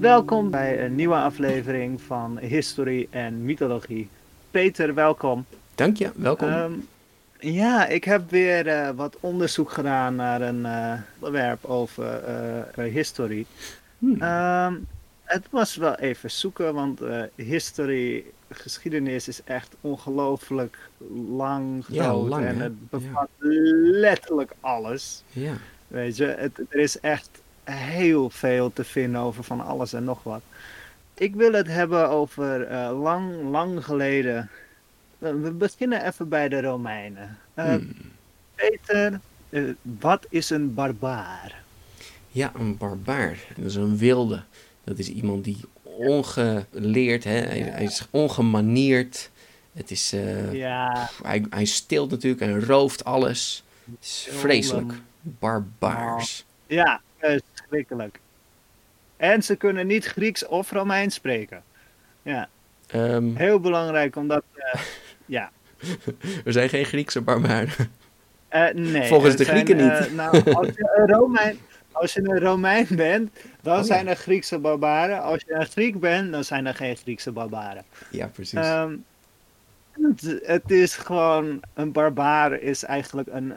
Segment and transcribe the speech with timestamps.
[0.00, 4.08] Welkom bij een nieuwe aflevering van Historie en Mythologie.
[4.50, 5.44] Peter, welkom.
[5.74, 6.48] Dank je, welkom.
[6.48, 6.72] Ehm,
[7.38, 12.22] ja, ik heb weer eh, wat onderzoek gedaan naar een eh, onderwerp over
[12.78, 13.46] uh, historie.
[13.98, 14.22] Hmm.
[14.22, 14.74] Ehm,
[15.24, 17.00] het was wel even zoeken, want
[17.34, 20.78] historie, geschiedenis is echt ongelooflijk
[21.36, 21.96] lang groot.
[21.96, 25.22] Ja, lang, en het bevat letterlijk alles.
[25.28, 25.54] Ja,
[25.88, 30.22] Weet je, het, er is echt heel veel te vinden over van alles en nog
[30.22, 30.40] wat.
[31.14, 34.50] Ik wil het hebben over eh, lang, lang geleden.
[35.18, 37.38] We beginnen even bij de Romeinen.
[37.54, 37.92] Eh, Hmm.
[38.54, 41.62] Peter, eh, wat is een barbaar?
[42.28, 43.38] ja, een barbaar.
[43.56, 44.42] Dat is een wilde.
[44.84, 47.30] Dat is iemand die ongeleerd, hè?
[47.30, 49.30] Hij, hij is ongemanierd.
[49.72, 50.10] Het is,
[50.52, 53.64] Ja, hij, hij steelt natuurlijk en rooft alles.
[53.84, 54.92] Het is vreselijk.
[55.20, 56.44] Barbaars.
[56.66, 57.00] ja,
[57.68, 58.20] verschrikkelijk.
[59.16, 61.62] En ze kunnen niet Grieks of Romeins spreken.
[62.22, 62.48] Ja,
[62.88, 64.80] Ehm, heel belangrijk omdat, eh,
[65.26, 65.50] ja,
[66.44, 67.70] er zijn geen Griekse barbaren.
[68.48, 70.14] Eh, nee, Volgens de Grieken eh, niet.
[70.14, 71.58] nou, als je een Romein,
[71.92, 73.30] als je een Romein bent,
[73.62, 75.22] dan Oh zijn er Griekse barbaren.
[75.22, 77.84] Als je een Griek bent, dan zijn er geen Griekse barbaren.
[78.10, 78.58] Ja, precies.
[78.58, 78.96] Ehm,
[79.92, 83.54] het, het is gewoon, een barbaar is eigenlijk een,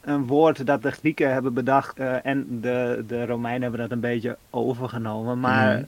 [0.00, 4.00] een woord dat de Grieken hebben bedacht eh, en de, de Romeinen hebben dat een
[4.00, 5.40] beetje overgenomen.
[5.40, 5.84] Maar Mhm.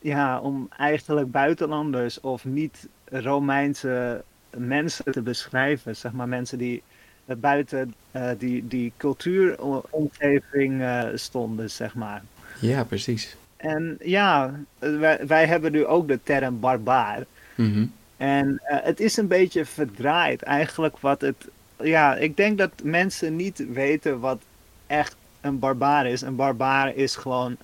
[0.00, 4.22] ja, om eigenlijk buitenlanders of niet-Romeinse
[4.56, 6.82] mensen te beschrijven, zeg maar mensen die
[7.26, 10.82] eh, buiten eh, die, die cultuuromgeving
[11.14, 12.22] stonden, zeg maar.
[12.60, 13.36] ja, precies.
[13.56, 17.24] En ja, wij, wij hebben nu ook de term barbaar.
[17.54, 17.86] Mhm.
[18.16, 21.48] En het is een beetje verdraaid eigenlijk wat het...
[21.82, 24.38] Ja, ik denk dat mensen niet weten wat
[24.86, 26.20] echt een barbaar is.
[26.20, 27.56] Een barbaar is gewoon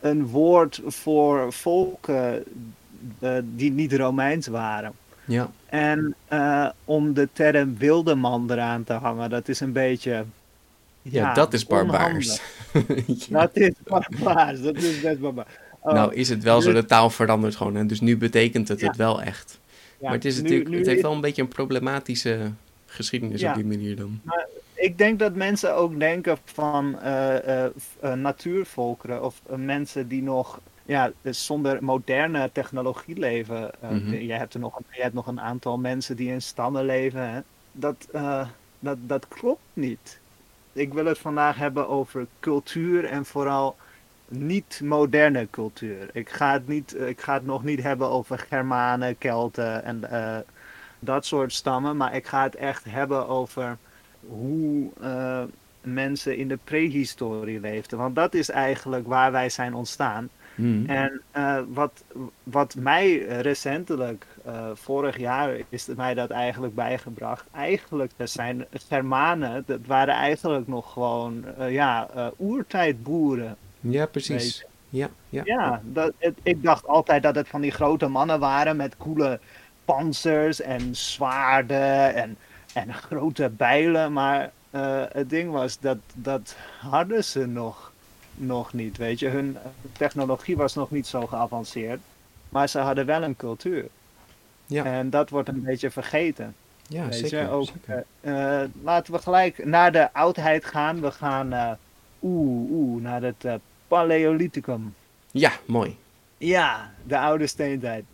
[0.00, 2.44] een woord voor volken
[3.18, 4.92] eh, die niet Romeins waren.
[5.24, 10.24] Ja, En eh, om de term wildeman eraan te hangen, dat is een beetje...
[11.02, 12.40] ja, dat is barbaars.
[13.06, 13.38] Ja.
[13.40, 15.48] Dat is barbaars, dat is best barbaars.
[15.80, 17.76] Oh, Nou is het wel zo, de taal verandert gewoon.
[17.76, 18.86] En dus nu betekent het Ja.
[18.86, 19.58] het wel echt.
[20.00, 22.38] maar het, is nu- natuurlijk, nu het heeft wel een beetje een problematische
[22.92, 23.48] geschiedenis Ja.
[23.50, 24.20] op die manier dan.
[24.74, 27.70] Ik denk dat mensen ook denken van eh, eh,
[28.00, 33.70] eh, natuurvolkeren of mensen die nog ja, dus zonder moderne technologie leven.
[33.80, 34.14] Mhm.
[34.14, 37.30] je, hebt er nog, een- je hebt nog een aantal mensen die in stammen leven.
[37.30, 37.40] Hè?
[37.72, 38.08] Dat,
[38.78, 40.20] dat, dat klopt niet.
[40.72, 43.76] Ik wil het vandaag hebben over cultuur en vooral
[44.28, 46.08] niet moderne cultuur.
[46.12, 50.00] Ik ga het, niet, ik ga het nog niet hebben over Germanen, Kelten en
[51.04, 53.76] dat soort stammen, maar ik ga het echt hebben over
[54.26, 55.42] hoe eh,
[55.80, 57.98] mensen in de prehistorie leefden.
[57.98, 60.28] Want dat is eigenlijk waar wij zijn ontstaan.
[60.54, 60.90] Mhm.
[60.90, 62.02] En eh, wat,
[62.42, 67.46] wat mij recentelijk, eh, vorig jaar, is mij dat eigenlijk bijgebracht.
[67.54, 72.08] Eigenlijk dat zijn Germanen, dat waren eigenlijk nog gewoon ja,
[72.38, 73.56] oertijdboeren.
[73.80, 74.64] Ja, precies.
[74.88, 75.42] Ja, ja.
[75.44, 79.40] Ja, dat, het- ik dacht altijd dat het van die grote mannen waren met coole
[79.94, 82.36] panzers en zwaarden en,
[82.72, 84.12] en grote bijlen.
[84.12, 87.92] Maar eh, het ding was, dat, dat hadden ze nog,
[88.34, 89.28] nog niet, weet je.
[89.28, 89.56] Hun
[89.92, 92.00] technologie was nog niet zo geavanceerd.
[92.48, 93.86] Maar ze hadden wel een cultuur.
[94.66, 94.84] Ja.
[94.84, 96.54] En dat wordt een beetje vergeten.
[96.88, 97.40] Ja, weet zeker.
[97.40, 97.48] je?
[97.48, 98.04] Ook, zeker.
[98.20, 101.00] eh, eh, laten we gelijk naar de oudheid gaan.
[101.00, 101.70] We gaan eh,
[102.22, 103.46] oeh, oeh, naar het
[103.88, 104.94] Paleolithicum.
[105.30, 105.96] Ja, mooi.
[106.38, 108.04] Ja, de oude steentijd.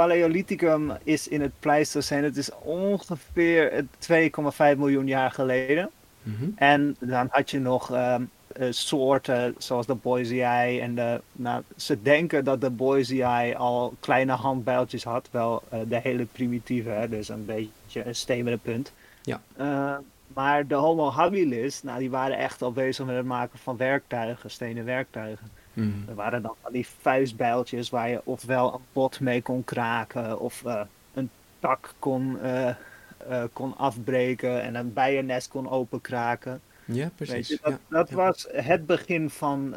[0.00, 2.22] Paleolithicum is in het Pleistocene.
[2.22, 4.30] Het is ongeveer eh,
[4.72, 5.90] 2,5 miljoen jaar geleden.
[6.22, 6.50] Mhm.
[6.54, 11.20] En dan had je nog ehm, eh, soorten zoals de Boisei en de...
[11.32, 15.28] Nou, ze denken dat de Boisei al kleine handbijltjes had.
[15.30, 18.92] Wel eh, de hele primitieve, hè, dus een beetje een stenen punt.
[19.22, 19.40] Ja.
[19.56, 19.96] Eh,
[20.26, 24.50] maar de Homo habilis, nou, die waren echt al bezig met het maken van werktuigen,
[24.50, 25.50] stenen werktuigen.
[25.80, 26.08] Mhm.
[26.08, 30.64] Er waren dan van die vuistbijltjes waar je ofwel een pot mee kon kraken of
[30.64, 30.80] eh,
[31.14, 36.60] een tak kon, eh, eh, kon afbreken en een bijennest kon openkraken.
[36.84, 37.48] Ja, precies.
[37.48, 37.78] je, dat ja.
[37.88, 38.14] dat ja.
[38.14, 39.74] was het begin van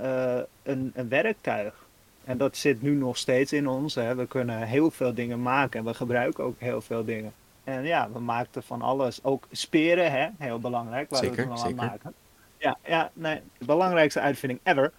[0.64, 1.82] een, een werktuig.
[2.24, 3.96] En dat zit nu nog steeds in ons.
[3.96, 4.16] Hè.
[4.16, 7.34] We kunnen heel veel dingen maken en we gebruiken ook heel veel dingen.
[7.64, 9.24] En ja, we maakten van alles.
[9.24, 10.28] Ook speren, hè?
[10.38, 11.10] heel belangrijk.
[11.10, 11.76] Waar we Zeker, al aan zeker.
[11.76, 12.14] maken.
[12.58, 14.92] Ja, ja, nee, de belangrijkste uitvinding ever.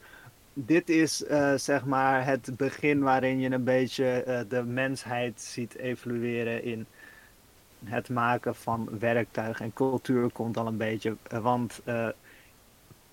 [0.55, 5.75] Dit is eh, zeg maar het begin waarin je een beetje eh, de mensheid ziet
[5.75, 6.87] evolueren in
[7.85, 9.65] het maken van werktuigen.
[9.65, 11.17] En cultuur komt al een beetje.
[11.23, 11.81] eh, want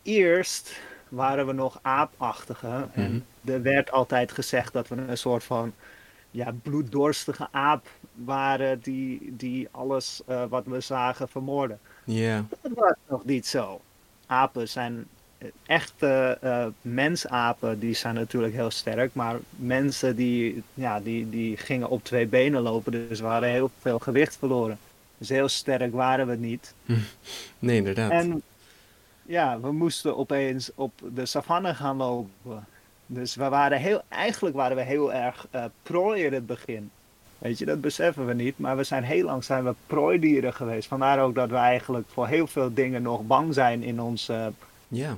[0.02, 0.80] eerst
[1.10, 2.88] waren we nog aapachtige.
[2.92, 5.74] En er werd altijd gezegd dat we een soort van
[6.32, 11.80] ja, bloeddorstige aap waren die, die alles wat we zagen vermoorden.
[12.04, 13.82] Ja, Dat was nog niet zo.
[14.26, 15.08] Apen zijn
[15.66, 19.14] echte eh, mensapen, die zijn natuurlijk heel sterk.
[19.14, 23.72] Maar mensen die, ja, die, die gingen op twee benen lopen, dus we hadden heel
[23.80, 24.78] veel gewicht verloren.
[25.18, 26.74] Dus heel sterk waren we niet.
[27.60, 28.12] nee, inderdaad.
[28.12, 28.42] En
[29.26, 32.66] ja, we moesten opeens op de savanne gaan lopen.
[33.06, 36.92] Dus we waren heel, eigenlijk waren we heel erg eh prooi in het begin.
[37.38, 38.58] Weet je, dat beseffen we niet.
[38.58, 40.88] Maar we zijn heel lang zijn we prooidieren geweest.
[40.88, 44.52] Vandaar ook dat we eigenlijk voor heel veel dingen nog bang zijn in onze,
[44.88, 45.18] Ja,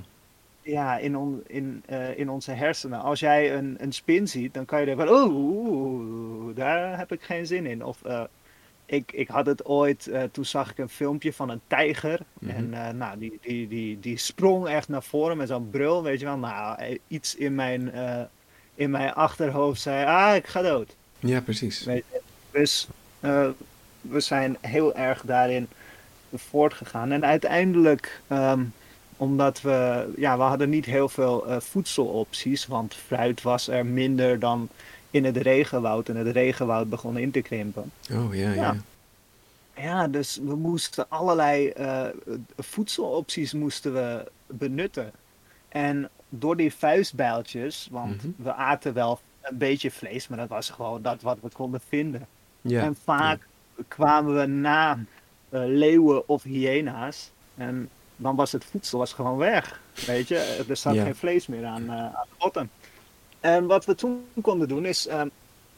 [0.64, 3.00] ja, in, on, in, eh, in onze hersenen.
[3.00, 7.22] Als jij een, een spin ziet, dan kan je denken van, oeh, daar heb ik
[7.22, 7.84] geen zin in.
[7.84, 8.22] Of eh,
[8.86, 12.20] ik, ik had het ooit, eh, toen zag ik een filmpje van een tijger.
[12.38, 12.50] Mhm.
[12.50, 16.26] En nou, die, die, die, die sprong echt naar voren met zo'n brul, weet je
[16.26, 16.38] wel.
[16.38, 17.92] Nou, iets in mijn,
[18.74, 20.96] in mijn achterhoofd zei, ah, ik ga dood.
[21.18, 21.88] ja, precies.
[22.50, 22.88] Dus
[24.00, 25.68] we zijn heel erg daarin
[26.34, 27.12] voortgegaan.
[27.12, 28.64] En uiteindelijk, ehm,
[29.16, 34.38] omdat we, ja, we hadden niet heel veel eh, voedselopties, want fruit was er minder
[34.38, 34.68] dan
[35.10, 36.08] in het regenwoud.
[36.08, 37.90] En het regenwoud begon in te krimpen.
[38.12, 38.54] Oh, ja, ja.
[38.54, 38.76] Ja.
[39.76, 42.04] Ja, dus we moesten allerlei eh,
[42.58, 45.12] voedselopties moesten we benutten.
[45.68, 48.28] En door die vuistbijltjes, want Mhm.
[48.36, 52.26] we aten wel een beetje vlees, maar dat was gewoon dat wat we konden vinden.
[52.60, 53.46] Ja, en vaak
[53.88, 54.98] kwamen we na
[55.48, 57.30] eh, leeuwen of hyena's.
[57.56, 57.88] En
[58.24, 59.80] dan was het voedsel was gewoon weg.
[60.06, 61.04] Weet je, er zat Ja.
[61.04, 62.70] geen vlees meer aan, eh, aan de botten.
[63.40, 65.22] En wat we toen konden doen is, eh,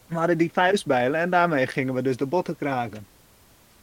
[0.07, 3.07] we hadden die vuistbijlen en daarmee gingen we dus de botten kraken.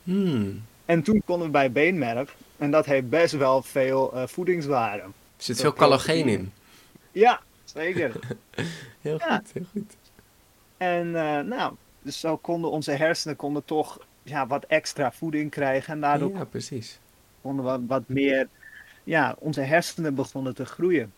[0.04, 0.62] Hmm.
[0.86, 2.36] En toen konden we bij beenmerg.
[2.58, 5.04] En dat heeft best wel veel eh, voedingswaarde.
[5.04, 6.52] Er zit Dat veel collageen in.
[7.12, 8.12] Ja, zeker.
[9.02, 9.36] Heel Ja.
[9.36, 9.96] goed, heel goed.
[10.78, 15.94] en eh, nou, dus zo konden onze hersenen konden toch ja, wat extra voeding krijgen.
[15.94, 17.00] En daardoor Ja, precies.
[17.44, 18.48] Konden we wat meer...
[19.06, 21.14] Ja, onze hersenen begonnen te groeien.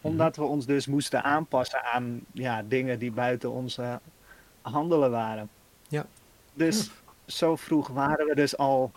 [0.00, 4.00] Omdat we ons dus moesten aanpassen aan ja, dingen die buiten onze
[4.60, 5.48] handelen waren.
[5.88, 6.06] Ja.
[6.54, 6.90] Dus
[7.26, 8.92] zo vroeg waren we dus al...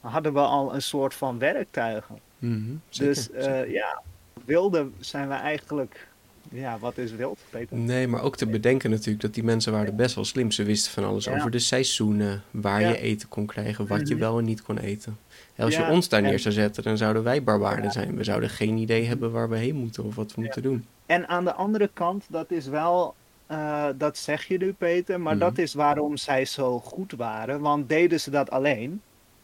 [0.00, 2.18] Hadden we al een soort van werktuigen.
[2.38, 4.02] Mhm, zeker, Dus eh, ja,
[4.44, 6.08] wilde zijn we eigenlijk.
[6.50, 7.38] Ja, wat is wild?
[7.50, 7.76] Peter?
[7.76, 10.50] Nee, maar ook te bedenken natuurlijk dat die mensen waren best wel slim.
[10.50, 11.34] Ze wisten van alles Ja.
[11.36, 12.88] over de seizoenen, waar Ja.
[12.88, 14.22] je eten kon krijgen, wat je Mhm.
[14.22, 15.18] wel en niet kon eten.
[15.54, 18.16] En als Ja, je ons daar neer zou zetten, dan zouden wij barbaarden zijn.
[18.16, 20.84] We zouden geen idee hebben waar we heen moeten of wat we moeten doen.
[21.06, 23.14] En aan de andere kant, dat is wel.
[23.46, 25.44] eh, dat zeg je nu, Peter, maar Mhm.
[25.44, 27.60] dat is waarom zij zo goed waren.
[27.60, 29.00] Want deden ze dat alleen?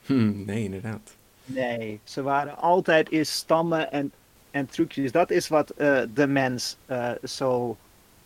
[0.07, 1.17] Hm, nee, inderdaad.
[1.45, 4.13] Nee, ze waren altijd eerst stammen en,
[4.53, 5.13] en trucjes.
[5.13, 7.77] Dat is wat eh, de mens eh, zo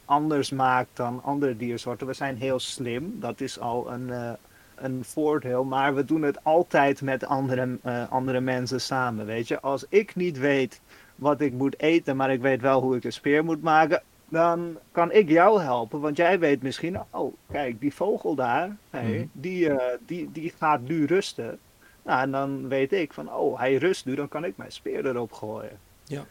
[0.05, 2.07] anders maakt dan andere diersoorten.
[2.07, 4.33] We zijn heel slim, dat is al een, eh,
[4.75, 5.65] een voordeel.
[5.65, 7.79] Maar we doen het altijd met andere,
[8.11, 9.61] andere mensen samen, weet je.
[9.61, 10.81] Als ik niet weet
[11.15, 14.03] wat ik moet eten, maar ik weet wel hoe ik een speer moet maken...
[14.29, 19.13] Dan kan ik jou helpen, want jij weet misschien, oh kijk, die vogel daar, hey,
[19.13, 19.27] Mhm.
[19.33, 19.71] die,
[20.07, 21.59] die, die gaat nu rusten.
[22.03, 25.07] Nou, en dan weet ik van, oh, hij rust nu, dan kan ik mijn speer
[25.07, 25.79] erop gooien.
[26.07, 26.25] Ja.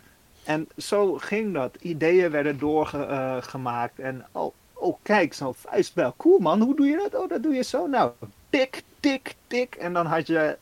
[0.43, 1.75] En zo ging dat.
[1.81, 3.99] Ideeën werden doorgemaakt.
[3.99, 6.13] en, oh, oh kijk, zo'n vuistbel.
[6.17, 7.21] Cool man, hoe doe je dat?
[7.21, 7.87] Oh, dat doe je zo.
[7.87, 8.11] Nou,
[8.49, 9.75] tik, tik, tik.
[9.75, 10.57] En dan had je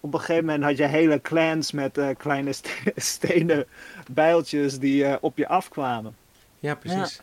[0.00, 3.66] op een gegeven moment had je hele clans met eh, kleine st- stenen
[4.10, 6.14] bijltjes die eh, op je afkwamen.
[6.58, 7.20] Ja, precies.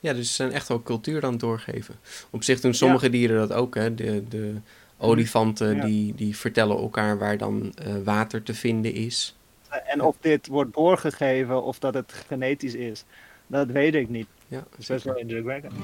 [0.00, 0.12] Ja.
[0.12, 1.94] dus ze zijn echt wel cultuur aan het doorgeven.
[2.30, 3.94] Op zich doen sommige dieren dat ook, hè.
[3.94, 4.54] De, de
[4.98, 5.84] olifanten, Ja.
[5.84, 9.34] die, die vertellen elkaar waar dan eh, water te vinden is.
[9.70, 13.04] En of dit wordt doorgegeven of dat het genetisch is,
[13.46, 14.26] dat weet ik niet.
[14.48, 15.74] Ja, dat is wel indrukwekkend.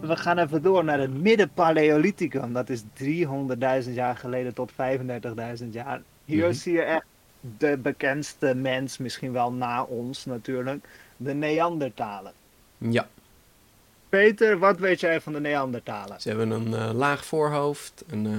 [0.00, 2.52] We gaan even door naar het midden-Paleolithicum.
[2.52, 2.82] Dat is
[3.86, 6.02] 300.000 jaar geleden tot 35.000 jaar.
[6.24, 6.52] Hier Mhm.
[6.52, 7.04] zie je echt
[7.58, 12.32] de bekendste mens, misschien wel na ons natuurlijk, de Neandertalen.
[12.78, 13.08] Ja,
[14.12, 16.20] Peter, wat weet jij van de Neandertalen?
[16.20, 18.32] ze hebben een eh, laag voorhoofd, een, eh,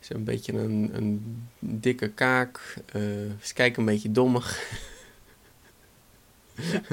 [0.00, 3.00] ze hebben een beetje een, een dikke kaak, eh,
[3.40, 4.58] ze kijken een beetje dommig.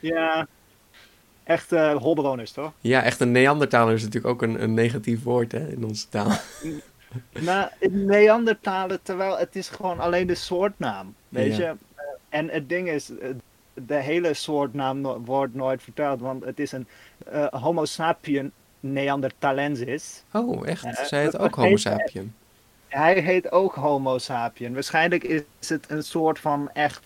[0.00, 0.46] Ja,
[1.44, 2.72] echt eh holbewoners toch?
[2.80, 6.30] Ja, echt een Neandertaler is natuurlijk ook een, een negatief woord hè, in onze taal.
[7.40, 11.68] Nou, Neandertalen, terwijl het is gewoon alleen de soortnaam, weet Ja.
[11.68, 11.74] je.
[12.28, 13.10] En het ding is,
[13.86, 16.86] de hele soortnaam wordt nooit verteld, want het is een
[17.30, 20.22] eh, Homo sapien Neanderthalensis.
[20.32, 20.86] Oh, echt?
[21.08, 22.34] Zij het dat ook heet- Homo sapien?
[22.88, 24.74] Hij heet ook Homo sapien.
[24.74, 27.00] Waarschijnlijk is het een soort van echt,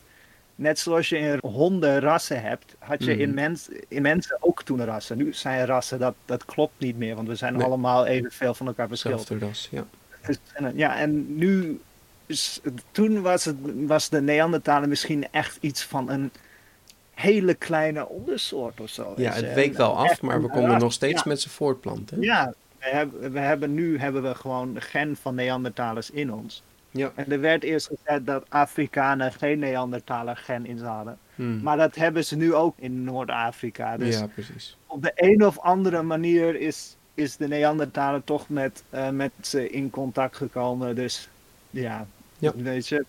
[0.54, 3.20] net zoals je in hondenrassen hebt, had je Mhm.
[3.20, 5.16] in, mens, in mensen ook toen rassen.
[5.16, 7.64] Nu zijn rassen, dat, dat klopt niet meer, want we zijn Nee.
[7.66, 9.28] allemaal evenveel van elkaar verschillend.
[9.28, 9.84] Ras, ja.
[10.26, 11.80] Dus, en, ja, en nu,
[12.26, 12.60] is,
[12.90, 16.30] toen was, het, was de Neandertaler misschien echt iets van een
[17.22, 19.12] hele kleine ondersoort of zo.
[19.16, 21.28] Ja, het week wel Echt af, maar we ras, nog steeds ja.
[21.28, 22.20] met ze voortplanten.
[22.20, 26.62] Ja, we hebben, we hebben, nu hebben we gewoon de gen van Neandertalers in ons.
[26.90, 27.12] Ja.
[27.14, 31.18] En er werd eerst gezegd dat Afrikanen geen Neandertaler gen in hadden.
[31.34, 31.60] Hmm.
[31.62, 33.96] Maar dat hebben ze nu ook in Noord-Afrika.
[33.96, 34.76] Dus ja, precies.
[34.86, 39.70] op de een of andere manier is, is de Neandertaler toch met, eh, met ze
[39.70, 40.94] in contact gekomen.
[40.94, 41.28] Dus
[41.70, 42.06] ja,
[42.38, 42.52] Ja.
[42.56, 43.04] weet je.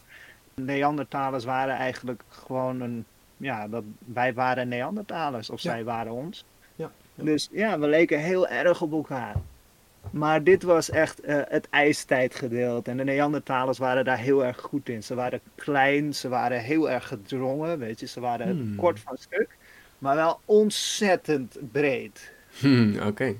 [0.53, 3.05] Neandertalers waren eigenlijk gewoon een.
[3.43, 5.71] Ja, dat, wij waren Neandertalers of Ja.
[5.71, 6.45] zij waren ons.
[6.75, 7.23] Ja, ja.
[7.23, 9.35] Dus ja, we leken heel erg op elkaar.
[10.11, 12.89] Maar dit was echt eh, het ijstijdgedeelte.
[12.91, 15.03] En de Neandertalers waren daar heel erg goed in.
[15.03, 18.07] Ze waren klein, ze waren heel erg gedrongen, weet je.
[18.07, 18.75] Ze waren Hmm.
[18.75, 19.49] kort van stuk,
[19.97, 22.31] maar wel ontzettend breed.
[22.59, 23.35] Hmm, Oké.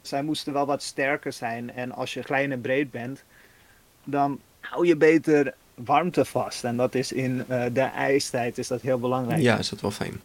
[0.00, 1.72] Zij moesten wel wat sterker zijn.
[1.74, 3.24] En als je klein en breed bent,
[4.04, 6.64] dan hou je beter warmte vast.
[6.64, 9.42] En dat is in eh, de ijstijd is dat heel belangrijk.
[9.42, 10.20] Ja, is dat wel fijn.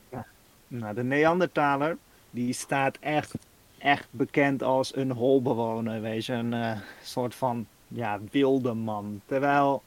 [0.68, 1.98] Nou, de Neandertaler,
[2.30, 3.34] die staat echt,
[3.78, 6.34] echt bekend als een holbewoner, weet je.
[6.34, 9.22] Een eh, soort van, ja, wilde man.
[9.26, 9.84] Terwijl,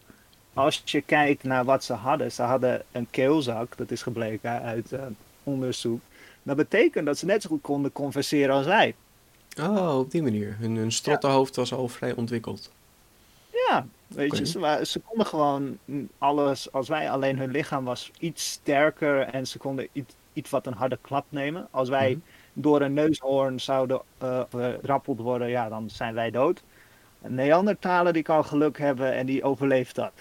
[0.55, 4.93] als je kijkt naar wat ze hadden, ze hadden een keelzak, dat is gebleken uit
[4.93, 5.01] eh,
[5.43, 6.01] onderzoek.
[6.43, 8.95] Dat betekent dat ze net zo goed konden converseren als wij.
[9.59, 10.57] Oh, op die manier.
[10.59, 12.71] Hun, hun strottenhoofd was al vrij ontwikkeld.
[13.71, 14.39] Ja, weet Oké.
[14.77, 15.79] je, ze, konden gewoon
[16.19, 20.67] alles als wij, alleen hun lichaam was iets sterker en ze konden iets, iets wat
[20.67, 21.69] een harde klap nemen.
[21.71, 22.21] Als wij Mhm.
[22.53, 24.01] door een neushoorn zouden
[24.51, 26.63] gerappeld worden, ja, dan zijn wij dood.
[27.23, 30.13] Een Neandertaler die kan geluk hebben en die overleeft dat.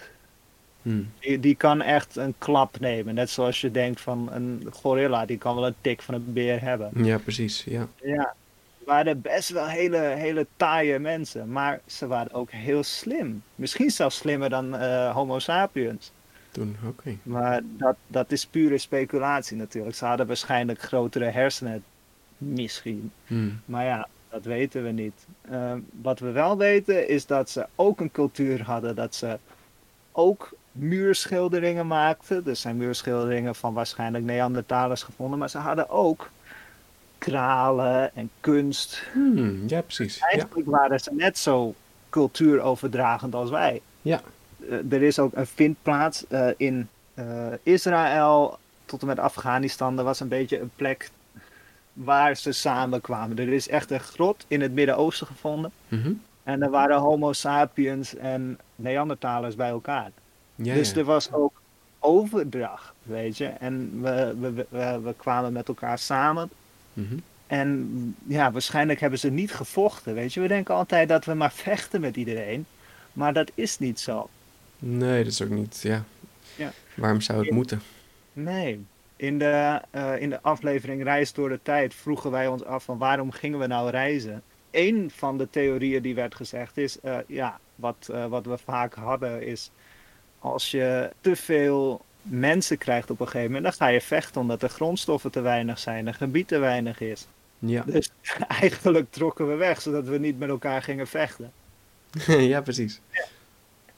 [0.82, 1.10] Hmm.
[1.18, 5.38] Die, die kan echt een klap nemen, net zoals je denkt van een gorilla, die
[5.38, 6.90] kan wel een tik van een beer hebben.
[7.04, 7.64] Ja, precies.
[7.64, 7.86] Ja.
[8.02, 8.34] Ja,
[8.84, 13.42] waren best wel hele, hele taaie mensen, maar ze waren ook heel slim.
[13.54, 16.12] Misschien zelfs slimmer dan eh, Homo sapiens.
[16.50, 17.16] Toen, oké.
[17.22, 19.96] Maar dat, dat is pure speculatie natuurlijk.
[19.96, 21.84] Ze hadden waarschijnlijk grotere hersenen.
[22.38, 23.12] Misschien.
[23.26, 23.60] Hmm.
[23.64, 25.26] Maar ja, dat weten we niet.
[25.40, 25.72] Eh,
[26.02, 28.94] wat we wel weten is dat ze ook een cultuur hadden.
[28.94, 29.38] Dat ze
[30.12, 32.46] ook muurschilderingen maakten.
[32.46, 35.38] Er zijn muurschilderingen van waarschijnlijk Neandertalers gevonden.
[35.38, 36.30] Maar ze hadden ook
[37.20, 39.02] kralen en kunst.
[39.12, 40.18] Hmm, Ja, precies.
[40.18, 40.26] Ja.
[40.26, 41.74] Eigenlijk waren ze net zo
[42.10, 43.80] cultuuroverdragend als wij.
[44.02, 44.20] Ja.
[44.68, 49.98] Eh, er is ook een vindplaats eh, in eh, Israël tot en met Afghanistan.
[49.98, 51.10] Er was een beetje een plek
[51.92, 53.38] waar ze samenkwamen.
[53.38, 55.70] Er is echt een grot in het Midden-Oosten gevonden.
[55.88, 56.12] Mhm.
[56.42, 60.10] En er waren Homo sapiens en Neandertalers bij elkaar.
[60.54, 60.96] Ja, dus ja.
[60.96, 61.60] er was ook
[61.98, 63.46] overdracht, weet je.
[63.46, 66.50] En we, we, we, we kwamen met elkaar samen.
[66.92, 67.18] Mhm.
[67.46, 70.40] En ja, waarschijnlijk hebben ze niet gevochten, weet je.
[70.40, 72.66] We denken altijd dat we maar vechten met iedereen.
[73.12, 74.28] Maar dat is niet zo.
[74.78, 76.04] Nee, dat is ook niet, ja.
[76.56, 76.72] Ja.
[76.94, 77.82] Waarom zou het moeten?
[78.32, 78.84] Nee.
[79.16, 82.98] In de, eh, in de aflevering Reis door de Tijd vroegen wij ons af van
[82.98, 84.42] waarom gingen we nou reizen?
[84.70, 88.94] Eén van de theorieën die werd gezegd is, eh, ja, wat, eh, wat we vaak
[88.94, 89.70] hadden is
[90.38, 94.60] als je te veel mensen krijgt op een gegeven moment, dan ga je vechten omdat
[94.60, 97.26] de grondstoffen te weinig zijn, en gebied te weinig is.
[97.58, 98.10] Ja, Dus
[98.60, 101.52] eigenlijk trokken we weg, zodat we niet met elkaar gingen vechten.
[102.52, 103.00] ja precies.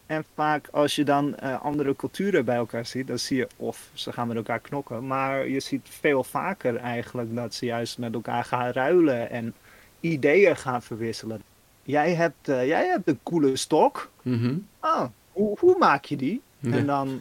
[0.06, 3.88] En vaak als je dan eh, andere culturen bij elkaar ziet, dan zie je of
[3.92, 8.14] ze gaan met elkaar knokken, maar je ziet veel vaker eigenlijk dat ze juist met
[8.14, 9.54] elkaar gaan ruilen en
[10.00, 11.42] ideeën gaan verwisselen.
[11.82, 14.10] Jij hebt, eh, jij hebt een coole stok.
[14.22, 14.56] Mhm.
[14.80, 16.40] Oh, hoe, hoe maak je die?
[16.58, 16.76] Ja.
[16.76, 17.20] En dan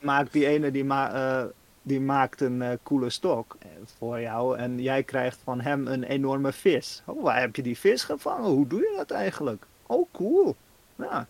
[0.00, 1.44] maakt die ene die, ma eh,
[1.82, 6.02] die maakt een eh, coole stok eh, voor jou en jij krijgt van hem een
[6.02, 7.02] enorme vis.
[7.06, 8.50] Oh, waar heb je die vis gevangen?
[8.50, 9.66] Hoe doe je dat eigenlijk?
[9.86, 10.56] Oh, cool.
[10.96, 11.26] Ja.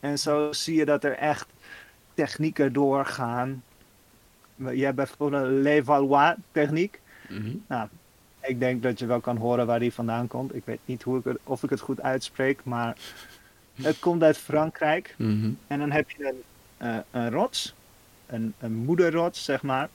[0.00, 1.48] En zo zie je dat er echt
[2.14, 3.62] technieken doorgaan.
[4.56, 7.00] Je hebt bijvoorbeeld een Levallois techniek.
[7.28, 7.56] Mhm.
[7.66, 7.88] Nou,
[8.40, 10.54] ik denk dat je wel kan horen waar die vandaan komt.
[10.54, 12.96] Ik weet niet hoe ik het, of ik het goed uitspreek, maar
[13.74, 15.14] het komt uit Frankrijk.
[15.18, 15.50] Mhm.
[15.66, 16.42] En dan heb je een,
[16.76, 17.74] eh, een rots,
[18.32, 19.88] een, een moederrots, zeg maar.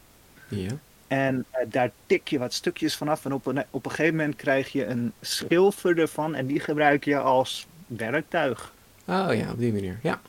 [0.47, 0.71] Ja.
[1.07, 3.25] En eh, daar tik je wat stukjes vanaf.
[3.25, 6.35] En op een, op een gegeven moment krijg je een schilfer ervan.
[6.35, 8.73] En die gebruik je als werktuig.
[9.05, 9.99] Oh ja, op die manier.
[10.01, 10.21] Ja.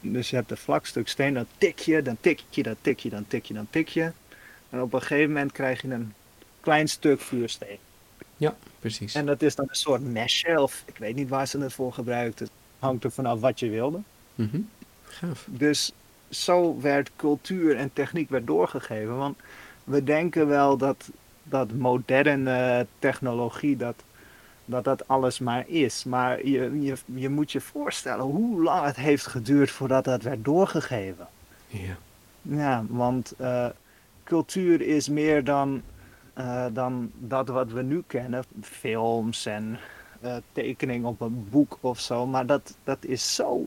[0.00, 2.98] Dus je hebt een vlak stuk steen, dan tik je, dan tik je, dan tik
[2.98, 4.12] je, dan tik je, dan tik je.
[4.70, 6.14] En op een gegeven moment krijg je een
[6.60, 7.78] klein stuk vuursteen.
[8.36, 9.14] Ja, precies.
[9.14, 11.92] En dat is dan een soort mesje, of ik weet niet waar ze het voor
[11.92, 12.48] gebruikten.
[12.78, 14.00] Hangt er vanaf wat je wilde.
[15.04, 15.46] Gaaf.
[15.50, 15.92] Dus
[16.30, 19.16] zo werd cultuur en techniek werd doorgegeven.
[19.16, 19.38] Want
[19.84, 21.10] we denken wel dat,
[21.42, 23.94] dat moderne technologie, dat,
[24.64, 26.04] dat dat alles maar is.
[26.04, 30.44] Maar je, je, je moet je voorstellen hoe lang het heeft geduurd voordat dat werd
[30.44, 31.26] doorgegeven.
[31.66, 31.96] Ja.
[32.42, 33.66] Ja, want eh,
[34.24, 35.82] cultuur is meer dan,
[36.34, 38.44] eh, dan dat wat we nu kennen.
[38.60, 39.78] Films en
[40.20, 42.26] eh tekening op een boek of zo.
[42.26, 43.66] Maar dat, dat is zo.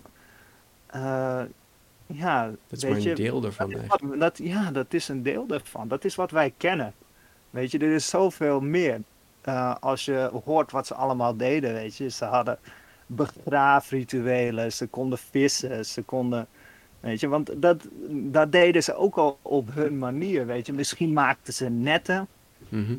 [2.05, 5.23] Ja, Dat is weet maar je, een deel ervan dat wat- ja, dat is een
[5.23, 5.87] deel daarvan.
[5.87, 6.93] Dat is wat wij kennen.
[7.49, 9.01] Weet je, er is zoveel meer.
[9.41, 12.09] Eh, als je hoort wat ze allemaal deden, weet je.
[12.09, 12.57] Ze hadden
[13.53, 16.47] begraafrituelen, ze konden vissen, ze konden...
[16.99, 20.73] Weet je, want dat, dat deden ze ook al op hun manier, weet je.
[20.73, 22.27] Misschien maakten ze netten.
[22.69, 22.95] Mhm.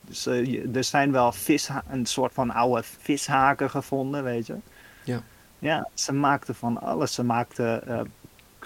[0.00, 4.54] Dus, eh, er zijn wel visha- een soort van oude vishaken gevonden, weet je.
[5.04, 5.22] Ja.
[5.58, 7.14] Ja, ze maakten van alles.
[7.14, 8.00] Ze maakten eh,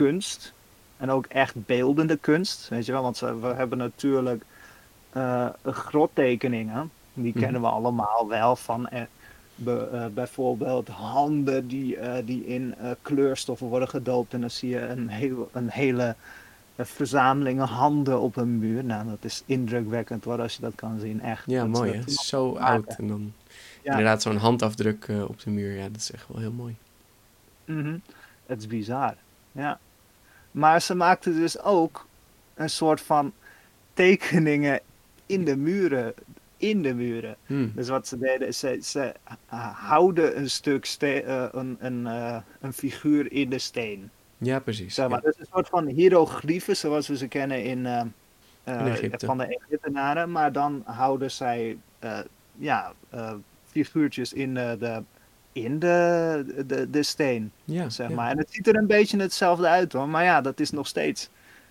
[0.03, 0.53] kunst.
[0.97, 3.03] En ook echt beeldende kunst, weet je wel.
[3.03, 4.43] Want we hebben natuurlijk
[5.11, 6.91] eh, grottekeningen.
[7.15, 7.41] Die Mhm.
[7.43, 8.89] kennen we allemaal wel van...
[8.89, 9.03] eh,
[9.55, 14.33] be- eh, bijvoorbeeld handen die, die in kleurstoffen worden gedoopt.
[14.35, 16.15] En dan zie je een, heel, een hele
[16.77, 18.85] eh, verzameling handen op een muur.
[18.85, 21.23] Nou, dat is indrukwekkend hoor, als je dat kan zien.
[21.23, 21.43] Echt.
[21.47, 22.13] Ja, Dat- mooi dat-.
[22.13, 22.97] Zo oud.
[22.99, 23.33] En dan
[23.83, 23.91] Ja.
[23.91, 25.77] inderdaad zo'n handafdruk op de muur.
[25.77, 26.77] Ja, dat is echt wel heel mooi.
[27.65, 27.97] Mhm.
[28.47, 29.15] Het is bizar.
[29.53, 29.79] Ja.
[30.51, 32.07] Maar ze maakten dus ook
[32.55, 33.33] een soort van
[33.93, 34.81] tekeningen
[35.27, 36.15] in de muren.
[36.57, 37.37] In de muren.
[37.47, 37.69] Hm.
[37.75, 39.15] Dus wat ze deden, is ze, ze
[39.75, 44.11] houden een stuk ste- eh, een, een, eh, een figuur in de steen.
[44.39, 44.95] Ja, precies.
[44.95, 45.19] Zeg maar.
[45.19, 45.25] Ja.
[45.25, 48.05] Dat is een soort van hieroglyphen zoals we ze kennen in, eh,
[49.01, 50.31] In van de Egyptenaren.
[50.31, 51.79] Maar dan houden zij
[52.57, 52.93] ja,
[53.65, 55.03] figuurtjes in, de,
[55.63, 58.15] in de, de, de steen Ja, zeg ja.
[58.15, 58.31] maar.
[58.31, 60.09] En het ziet er een beetje hetzelfde uit hoor.
[60.09, 61.29] Maar ja, dat is nog steeds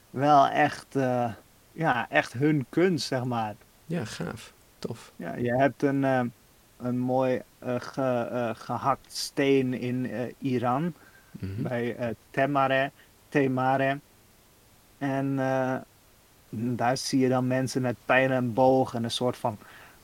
[0.09, 1.31] wel echt, eh,
[1.71, 3.55] ja, echt hun kunst, zeg maar.
[3.85, 4.53] Ja, gaaf.
[4.79, 5.11] Tof.
[5.15, 6.21] Ja, je hebt een, eh,
[6.77, 10.93] een mooi eh, ge- eh, gehakt steen in Iran.
[11.31, 11.61] Mhm.
[11.63, 12.91] Bij Temare,
[13.29, 13.99] Temare.
[14.97, 15.35] En
[16.49, 19.57] daar zie je dan mensen met pijl en boog en een soort van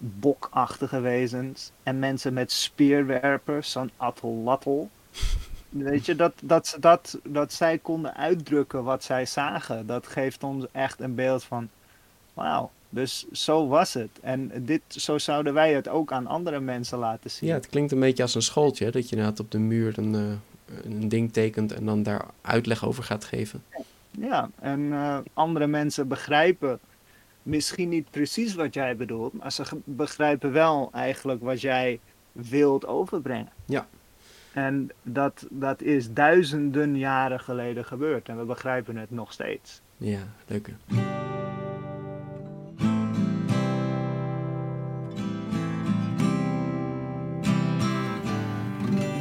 [0.05, 1.71] bokachtige wezens.
[1.83, 4.87] En mensen met speerwerpers, zo'n atollatl.
[5.69, 10.43] Weet je, dat, dat, ze dat, dat zij konden uitdrukken wat zij zagen, dat geeft
[10.43, 11.69] ons echt een beeld van,
[12.33, 14.09] wauw, dus zo was het.
[14.21, 17.49] En dit, zo zouden wij het ook aan andere mensen laten zien.
[17.49, 18.85] Ja, het klinkt een beetje als een schooltje.
[18.85, 22.25] hè, Dat je inderdaad op de muur een, eh, een ding tekent en dan daar
[22.41, 23.63] uitleg over gaat geven.
[24.11, 26.79] Ja, en eh, andere mensen begrijpen
[27.43, 31.99] misschien niet precies wat jij bedoelt, maar ze begrijpen wel eigenlijk wat jij
[32.31, 33.51] wilt overbrengen.
[33.65, 33.87] Ja.
[34.53, 39.81] En dat, dat is duizenden jaren geleden gebeurd en we begrijpen het nog steeds.
[39.97, 40.69] Ja, leuk.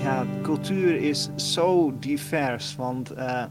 [0.03, 3.45] Ja, cultuur is zo divers, want eh,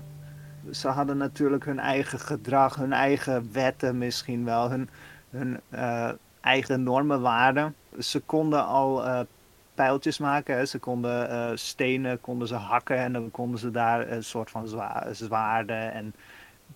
[0.72, 4.90] ze hadden natuurlijk hun eigen gedrag, hun eigen wetten misschien wel, hun,
[5.30, 6.10] hun eh,
[6.42, 7.76] eigen normen, waarden.
[8.00, 9.20] Ze konden al eh,
[9.74, 10.56] pijltjes maken.
[10.56, 10.66] Hè.
[10.66, 14.68] Ze konden eh, stenen konden ze hakken en dan konden ze daar een soort van
[14.68, 16.14] zwa zwaarden en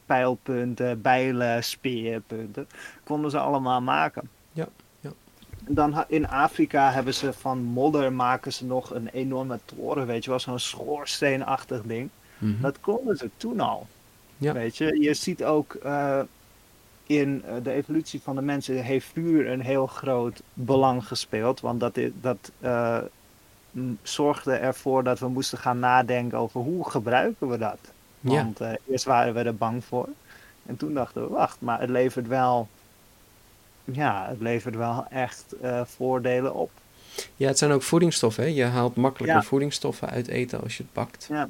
[0.05, 2.67] pijlpunten, bijlen, speerpunten,
[3.03, 4.29] konden ze allemaal maken.
[4.51, 4.67] Ja,
[4.99, 5.09] ja.
[5.67, 10.29] Dan in Afrika hebben ze van modder maken ze nog een enorme toren, weet je
[10.29, 12.09] wel, zo'n schoorsteenachtig ding.
[12.37, 12.61] Mhm.
[12.61, 13.87] Dat konden ze toen al.
[14.37, 14.53] Ja.
[14.53, 16.19] Weet je, je ziet ook eh,
[17.03, 21.59] in eh, de evolutie van de mensen heeft vuur een heel groot belang gespeeld.
[21.59, 22.97] Want dat, dat eh,
[24.01, 27.79] zorgde ervoor dat we moesten gaan nadenken over hoe gebruiken we dat.
[28.19, 28.43] Ja.
[28.43, 30.09] Want eerst waren we er bang voor.
[30.65, 32.67] En toen dachten we, wacht, maar het levert wel,
[33.83, 36.71] ja, het levert wel echt voordelen op.
[37.35, 38.43] Ja, het zijn ook voedingsstoffen.
[38.43, 38.49] Hè?
[38.49, 39.43] Je haalt makkelijker Ja.
[39.43, 41.27] voedingsstoffen uit eten als je het bakt.
[41.29, 41.49] Ja.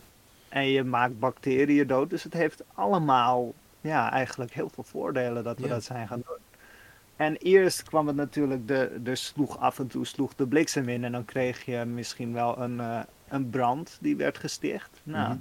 [0.56, 2.10] En je maakt bacteriën dood.
[2.10, 5.70] Dus het heeft allemaal ja, eigenlijk heel veel voordelen dat we Ja.
[5.70, 6.38] dat zijn gaan doen.
[7.15, 11.04] En eerst kwam het natuurlijk, de, er sloeg af en toe sloeg de bliksem in.
[11.04, 14.89] En dan kreeg je misschien wel een, eh, een brand die werd gesticht.
[15.04, 15.38] Nou, Mhm.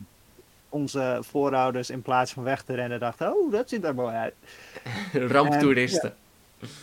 [0.69, 4.35] onze voorouders in plaats van weg te rennen dachten, oh dat ziet er mooi uit.
[5.33, 6.15] Ramptoeristen.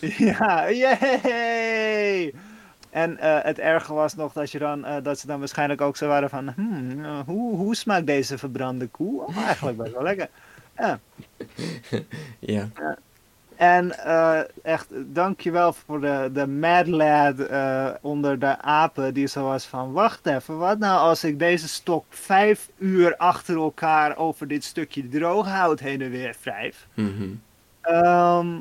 [0.00, 2.34] Ja, yay!
[2.92, 5.96] En eh, het erge was nog dat, je dan, eh, dat ze dan waarschijnlijk ook
[5.96, 6.48] zo waren van...
[6.48, 9.22] Hmm, eh, hoe, hoe smaakt deze verbrande koe?
[9.26, 10.28] Oh, eigenlijk best wel lekker.
[10.76, 10.98] Ja.
[12.38, 12.68] Ja.
[13.56, 17.34] En eh, echt, dankjewel voor de, de mad lad
[18.00, 19.14] onder de apen.
[19.14, 23.56] Die zo was van, wacht even, wat nou als ik deze stok vijf uur achter
[23.56, 26.86] elkaar over dit stukje drooghout heen en weer wrijf?
[27.80, 28.60] Ehm,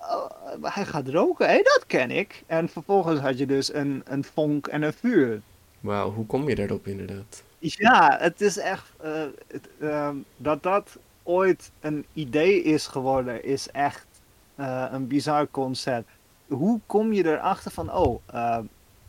[0.00, 0.30] oh,
[0.62, 2.42] hij gaat roken, hé, dat ken ik.
[2.46, 5.40] En vervolgens had je dus een, een vonk en een vuur.
[5.80, 7.42] Wauw, hoe kom je daarop inderdaad?
[7.58, 8.92] Ja, het is echt.
[9.00, 14.06] eh, het, ehm, dat dat ooit een idee is geworden, is echt
[14.54, 16.08] eh, een bizar concept.
[16.46, 18.58] Hoe kom je erachter van, oh, eh,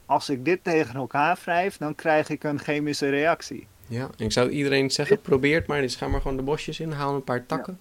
[0.06, 3.68] als ik dit tegen elkaar wrijf, dan krijg ik een chemische reactie.
[3.88, 5.82] Ja, ik zou iedereen zeggen, probeer het maar.
[5.82, 7.80] Dus ga maar gewoon de bosjes in, haal een paar takken.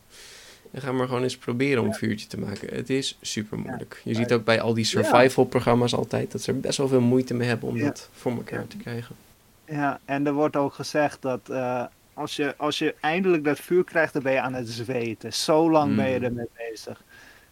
[0.71, 2.75] En ga maar gewoon eens proberen om een vuurtje te maken.
[2.75, 4.01] Het is super moeilijk.
[4.05, 7.01] Je ziet ook bij al die survival programma's altijd dat ze er best wel veel
[7.01, 9.17] moeite mee hebben om dat voor elkaar te krijgen.
[9.65, 13.85] Ja, en er wordt ook gezegd dat eh, als, je, als je eindelijk dat vuur
[13.85, 15.33] krijgt, dan ben je aan het zweten.
[15.33, 16.25] Zo lang ben je Mm.
[16.25, 17.03] ermee bezig.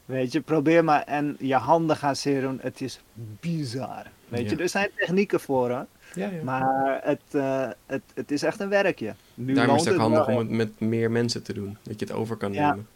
[0.04, 2.58] Weet je, probeer maar en je handen gaan serum.
[2.60, 3.00] Het is
[3.40, 4.02] bizar.
[4.28, 5.76] Weet je, er zijn technieken voor, hè?
[5.76, 6.30] Ja, ja.
[6.42, 9.14] maar het, eh, het, het is echt een werkje.
[9.34, 11.76] Nu Daarom is het ook handig om het met meer mensen te doen.
[11.82, 12.86] Dat je het over kan nemen.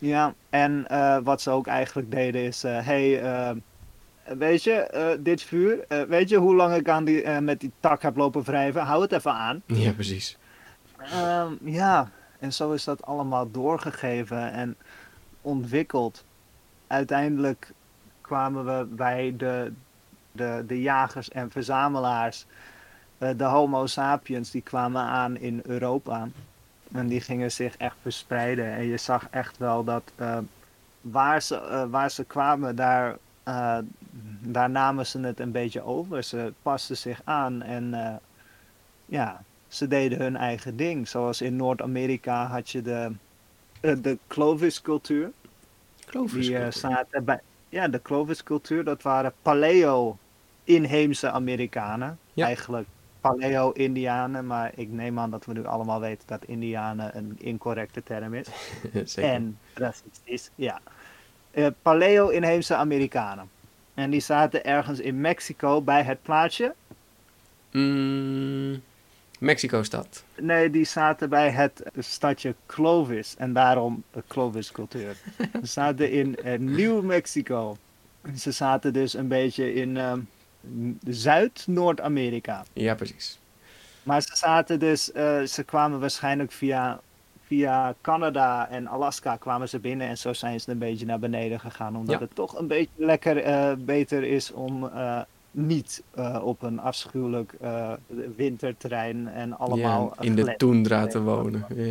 [0.00, 3.56] Ja, en eh, wat ze ook eigenlijk deden is, eh, hey, eh,
[4.38, 8.02] weet je, eh, dit vuur, weet je hoe lang ik aan die, met die tak
[8.02, 8.82] heb lopen wrijven?
[8.82, 9.62] Hou het even aan.
[9.66, 10.38] Ja, precies.
[10.96, 14.76] Ehm, ja, en zo is dat allemaal doorgegeven en
[15.40, 16.24] ontwikkeld.
[16.86, 17.72] Uiteindelijk
[18.20, 19.72] kwamen we bij de,
[20.32, 22.46] de, de jagers en verzamelaars.
[23.18, 26.28] De Homo sapiens die kwamen aan in Europa.
[26.92, 28.72] En die gingen zich echt verspreiden.
[28.72, 30.38] En je zag echt wel dat eh,
[31.00, 33.16] waar, ze, eh, waar ze kwamen, daar,
[34.40, 36.22] daar namen ze het een beetje over.
[36.22, 38.14] Ze pasten zich aan en eh,
[39.06, 41.08] ja, ze deden hun eigen ding.
[41.08, 43.12] Zoals in Noord-Amerika had je de,
[43.80, 45.30] de Clovis-cultuur.
[46.06, 46.46] Clovis.
[46.46, 47.40] Die bij.
[47.68, 52.18] Ja, de Clovis-cultuur, dat waren paleo-inheemse Amerikanen.
[52.32, 52.46] Ja.
[52.46, 52.86] Eigenlijk
[53.20, 58.34] paleo-Indianen, maar ik neem aan dat we nu allemaal weten dat Indianen een incorrecte term
[58.34, 58.46] is.
[59.12, 59.30] Zeker.
[59.30, 60.80] En racistisch, ja.
[61.50, 63.50] Eh, paleo-inheemse Amerikanen.
[63.94, 66.74] En die zaten ergens in Mexico bij het plaatsje.
[67.70, 68.82] Mm,
[69.38, 70.24] Mexico-stad.
[70.40, 73.34] Nee, die zaten bij het stadje Clovis.
[73.36, 75.16] En daarom de Clovis-cultuur.
[75.52, 77.76] Ze zaten in eh, Nieuw Mexico.
[78.36, 80.20] Ze zaten dus een beetje in ehm,
[81.06, 82.64] Zuid-Noord-Amerika.
[82.72, 83.38] Ja, precies.
[84.02, 87.00] Maar ze zaten dus, eh, ze kwamen waarschijnlijk via,
[87.46, 90.08] via Canada en Alaska kwamen ze binnen.
[90.08, 91.96] En zo zijn ze een beetje naar beneden gegaan.
[91.96, 92.20] Omdat Ja.
[92.26, 95.20] het toch een beetje lekker eh, beter is om eh,
[95.50, 96.02] niet
[96.42, 97.54] op een afschuwelijk
[98.36, 100.12] winterterrein en allemaal...
[100.16, 101.64] ja, in de toendra te te wonen.
[101.74, 101.84] Ja.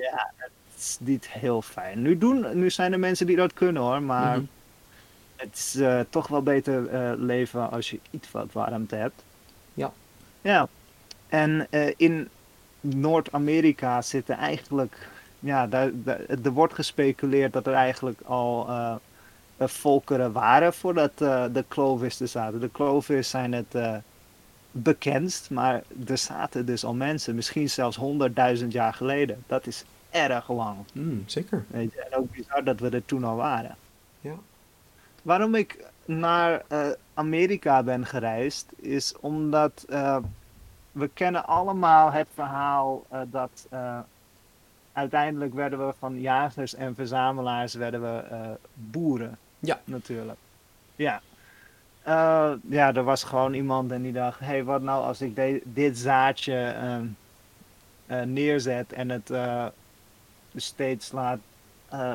[0.00, 2.02] Ja, het is niet heel fijn.
[2.02, 4.46] Nu, doen, nu zijn er mensen die dat kunnen hoor, maar Mhm.
[5.36, 9.22] Het is eh, toch wel beter eh, leven als je iets wat warmte hebt.
[9.74, 9.92] Ja.
[10.40, 10.68] Ja,
[11.28, 12.28] en eh, in
[12.80, 18.68] Noord-Amerika zitten eigenlijk, ja, daar, daar- er wordt gespeculeerd dat er eigenlijk al
[19.58, 22.60] volkeren waren voordat de Clovis er zaten.
[22.60, 23.74] De Clovis zijn het
[24.70, 27.96] bekendst, maar er zaten dus al mensen, misschien zelfs
[28.60, 29.44] 100.000 jaar geleden.
[29.46, 30.76] Dat is erg lang.
[30.92, 31.64] Mm, zeker.
[31.68, 32.00] Weet je?
[32.02, 33.76] En ook bizar dat we er toen al waren.
[34.20, 34.34] Ja.
[35.26, 40.16] Waarom ik naar eh, Amerika ben gereisd, is omdat eh,
[40.92, 43.68] we kennen allemaal het verhaal eh, dat
[44.92, 48.24] uiteindelijk werden we van jagers en verzamelaars werden we
[48.74, 49.38] boeren.
[49.58, 49.80] Ja.
[49.84, 50.38] Natuurlijk.
[50.96, 51.20] Ja.
[52.68, 55.62] Ja, er was gewoon iemand en die dacht, hé, hey, wat nou als ik de-
[55.64, 57.06] dit zaadje ehm,
[58.06, 59.30] eh, neerzet en het
[60.56, 61.38] steeds laat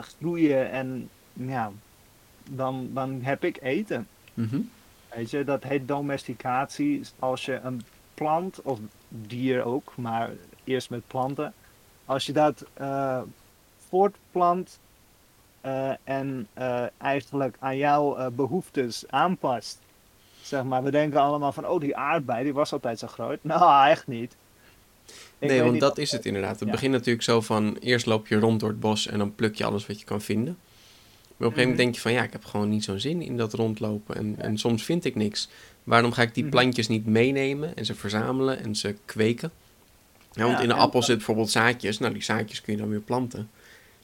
[0.02, 1.72] groeien en ja,
[2.56, 4.08] dan, dan heb ik eten.
[4.34, 4.60] Mhm.
[5.16, 7.02] Weet je, dat heet domesticatie.
[7.20, 7.82] Als je een
[8.14, 10.30] plant, of dier ook, maar
[10.64, 11.54] eerst met planten.
[12.06, 13.22] Als je dat eh,
[13.90, 14.80] voortplant
[15.62, 19.80] eh, en eh, eigenlijk aan jouw eh, behoeftes aanpast.
[20.42, 23.40] Zeg maar, we denken allemaal van, oh die aardbei, die was altijd zo groot.
[23.52, 24.36] Nou, echt niet.
[25.40, 26.60] Ik nee, want dat is het inderdaad.
[26.60, 26.72] Het ja.
[26.74, 29.66] begint natuurlijk zo van, eerst loop je rond door het bos en dan pluk je
[29.66, 30.58] alles wat je kan vinden.
[31.42, 31.78] Maar op een gegeven moment Mhm.
[31.78, 34.16] denk je van, ja, ik heb gewoon niet zo'n zin in dat rondlopen.
[34.16, 35.50] En, en soms vind ik niks.
[35.84, 36.52] Waarom ga ik die Mhm.
[36.52, 39.52] plantjes niet meenemen en ze verzamelen en ze kweken?
[40.32, 41.98] Ja, want Ja, in de appel zit bijvoorbeeld zaadjes.
[42.00, 43.50] Nou, die zaadjes kun je dan weer planten.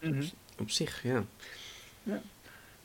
[0.02, 0.24] Mhm.
[0.60, 1.24] Op zich, ja.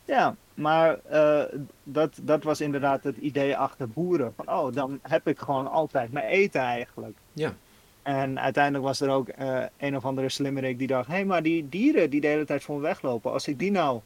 [0.05, 1.43] Ja, maar eh,
[1.83, 4.33] dat, dat was inderdaad het idee achter boeren.
[4.35, 7.17] Van, oh, dan heb ik gewoon altijd mijn eten eigenlijk.
[7.33, 7.55] Ja.
[8.03, 11.07] En uiteindelijk was er ook eh, een of andere slimmerik die dacht...
[11.07, 13.31] Hé, hey, maar die dieren die de hele tijd voor me weglopen...
[13.31, 14.01] Als ik die nou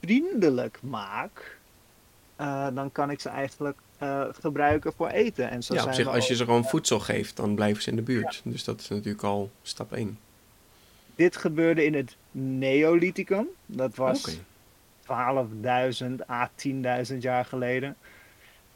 [0.00, 1.58] vriendelijk maak...
[2.36, 5.50] eh, dan kan ik ze eigenlijk eh, gebruiken voor eten.
[5.50, 7.96] En zo ja, op zich, als je ze gewoon voedsel geeft, dan blijven ze in
[7.96, 8.40] de buurt.
[8.44, 10.18] Dus dat is natuurlijk al stap 1.
[11.14, 13.46] Dit gebeurde in het Neolithicum.
[13.66, 14.20] Dat was...
[14.20, 14.36] Oké.
[15.10, 16.50] 12.000 à
[17.12, 17.96] 10.000 jaar geleden.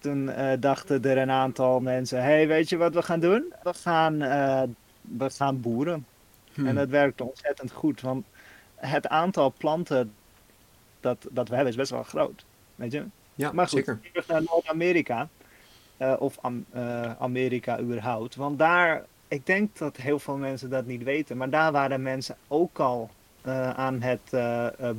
[0.04, 3.52] Toen eh, dachten er een aantal mensen: hey, weet je wat we gaan doen?
[3.62, 4.62] We gaan, eh,
[5.00, 6.06] we gaan boeren.
[6.52, 6.66] Hm.
[6.66, 8.26] En dat werkte ontzettend goed, want
[8.74, 10.12] het aantal planten
[11.00, 12.44] dat, dat we hebben is best wel groot.
[12.74, 13.04] Weet je?
[13.34, 14.00] Ja, Maar goed, zeker.
[14.10, 15.28] terug naar Noord-Amerika.
[15.96, 16.66] eh, of Am-
[17.18, 18.34] Amerika überhaupt.
[18.34, 22.36] Want daar, ik denk dat heel veel mensen dat niet weten, maar daar waren mensen
[22.48, 23.10] ook al
[23.76, 24.30] aan het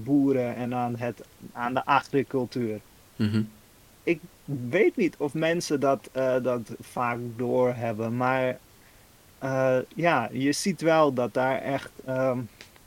[0.03, 1.21] boeren en aan, het,
[1.53, 2.79] aan de agricultuur.
[3.15, 3.41] Mhm.
[4.03, 8.57] Ik weet niet of mensen dat, eh, dat vaak doorhebben, maar
[9.39, 12.39] eh, ja, je ziet wel dat daar echt ehm,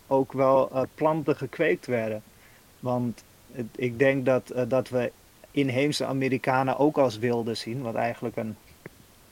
[0.07, 2.23] ook wel eh, planten gekweekt werden.
[2.81, 5.13] Want het- ik denk dat, dat we
[5.51, 8.57] inheemse Amerikanen ook als wilde zien, wat eigenlijk een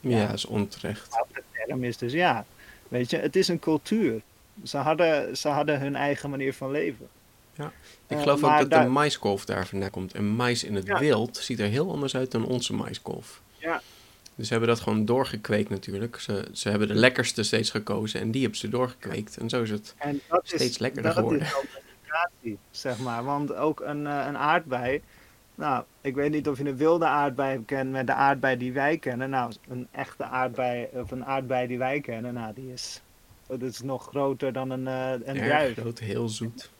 [0.01, 0.33] Ja, Ja.
[0.33, 1.23] is onterecht.
[1.67, 1.97] term is.
[1.97, 2.45] Dus ja,
[2.89, 4.21] weet je, het is een cultuur.
[4.65, 7.09] Ze hadden, ze hadden hun eigen manier van leven.
[7.65, 10.13] Ik Eh, geloof ook dat daar- de maiskolf daar vandaan komt.
[10.15, 10.99] En mais in het Ja.
[10.99, 13.43] wild ziet er heel anders uit dan onze maiskolf.
[13.59, 13.81] Ja.
[14.35, 16.21] Dus ze hebben dat gewoon doorgekweekt natuurlijk.
[16.21, 19.37] Ze, ze hebben de lekkerste steeds gekozen en die hebben ze doorgekweekt.
[19.37, 19.95] En zo is het.
[19.99, 21.47] En dat is, Steeds lekkerder dat geworden.
[21.47, 23.25] is domesticatie, zeg maar.
[23.25, 25.03] Want ook een, eh, een aardbei.
[25.55, 28.99] Nou, ik weet niet of je een wilde aardbei kent met de aardbei die wij
[28.99, 29.31] kennen.
[29.31, 33.01] Nou, een echte aardbei, of een aardbei die wij kennen, nou, die is,
[33.47, 35.77] dat is nog groter dan een, eh een Erg druif.
[35.79, 36.71] groot, heel zoet.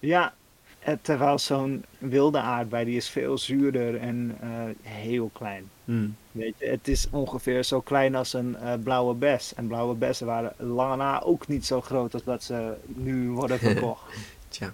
[0.00, 0.34] Ja,
[0.78, 4.48] en terwijl zo'n wilde aardbei, die is veel zuurder en eh,
[4.82, 5.70] heel klein.
[5.84, 6.16] Hmm.
[6.32, 9.54] Weet je, het is ongeveer zo klein als een eh, blauwe bes.
[9.54, 13.58] En blauwe bessen waren lang na ook niet zo groot als dat ze nu worden
[13.68, 14.14] verkocht.
[14.48, 14.72] Tja.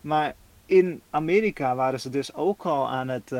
[0.00, 0.34] Maar
[0.66, 3.32] in Amerika waren ze dus ook al aan het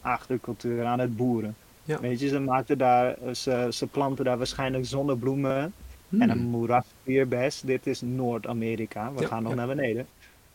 [0.00, 1.56] agricultuur, aan het boeren.
[1.84, 2.00] Ja.
[2.00, 5.74] Weet je, ze maakten daar, ze, ze planten daar waarschijnlijk zonnebloemen
[6.12, 6.20] Hmm.
[6.22, 7.60] en een moerasbierbes.
[7.60, 9.58] Dit is Noord-Amerika, we Ja, gaan nog ja.
[9.58, 10.06] naar beneden.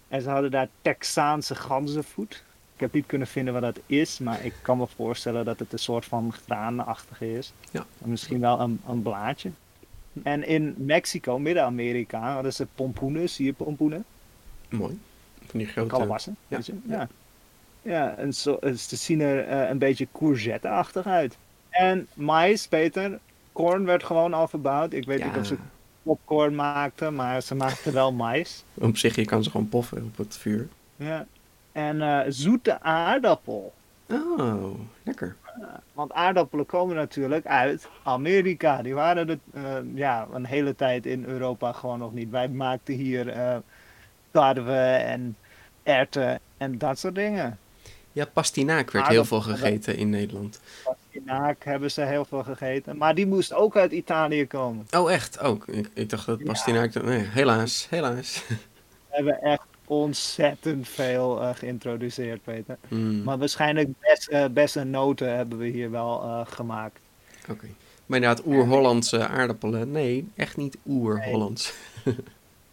[0.07, 2.43] En ze hadden daar Texaanse ganzenvoet.
[2.73, 5.73] Ik heb niet kunnen vinden wat dat is, maar ik kan me voorstellen dat het
[5.73, 7.53] een soort van graanachtige is.
[7.71, 7.85] Ja.
[8.03, 9.51] En misschien wel een, een blaadje.
[10.23, 14.05] En in Mexico, Midden-Amerika, hadden ze pompoenen, sierpompoenen.
[14.69, 14.99] Mooi.
[15.45, 15.89] Van die grote...
[15.89, 16.73] Kalabassen, ja, je?
[16.85, 16.95] ja.
[16.97, 17.07] Ja.
[17.81, 21.37] Ja, en zo, ze zien er eh, een beetje courgette-achtig uit.
[21.69, 23.19] En mais, Peter,
[23.57, 24.93] korn werd gewoon al verbouwd.
[24.93, 25.25] Ik weet Ja.
[25.25, 25.57] niet of ze
[26.03, 28.63] popcorn maakten, maar ze maakten wel mais.
[28.73, 30.67] Op zich, je kan ze gewoon poffen op het vuur.
[30.95, 31.25] Ja.
[31.71, 33.73] En eh, zoete aardappel.
[34.09, 35.35] Oh, lekker.
[35.93, 38.81] Want aardappelen komen natuurlijk uit Amerika.
[38.81, 39.63] Die waren er eh,
[39.95, 42.29] ja, een hele tijd in Europa gewoon nog niet.
[42.29, 43.55] Wij maakten hier eh
[44.31, 45.37] tarwe en
[45.83, 47.57] erwten en dat soort dingen.
[48.11, 50.59] Ja, pastinaak werd heel veel gegeten in Nederland.
[51.25, 52.97] Pastinaak hebben ze heel veel gegeten.
[52.97, 54.85] Maar die moest ook uit Italië komen.
[54.97, 55.41] Oh, echt?
[55.41, 56.45] Oh, ik, ik dacht dat Ja.
[56.45, 56.93] pastinaak...
[56.93, 58.43] Nee, helaas, helaas.
[58.47, 58.55] We
[59.09, 62.77] hebben echt ontzettend veel eh, geïntroduceerd, Peter.
[62.87, 64.27] Hmm, Maar waarschijnlijk best,
[64.75, 66.99] eh noten hebben we hier wel eh, gemaakt.
[67.49, 67.67] Oké.
[68.05, 69.91] Maar inderdaad, oer-Hollandse aardappelen.
[69.91, 71.73] Nee, echt niet oer-Hollands.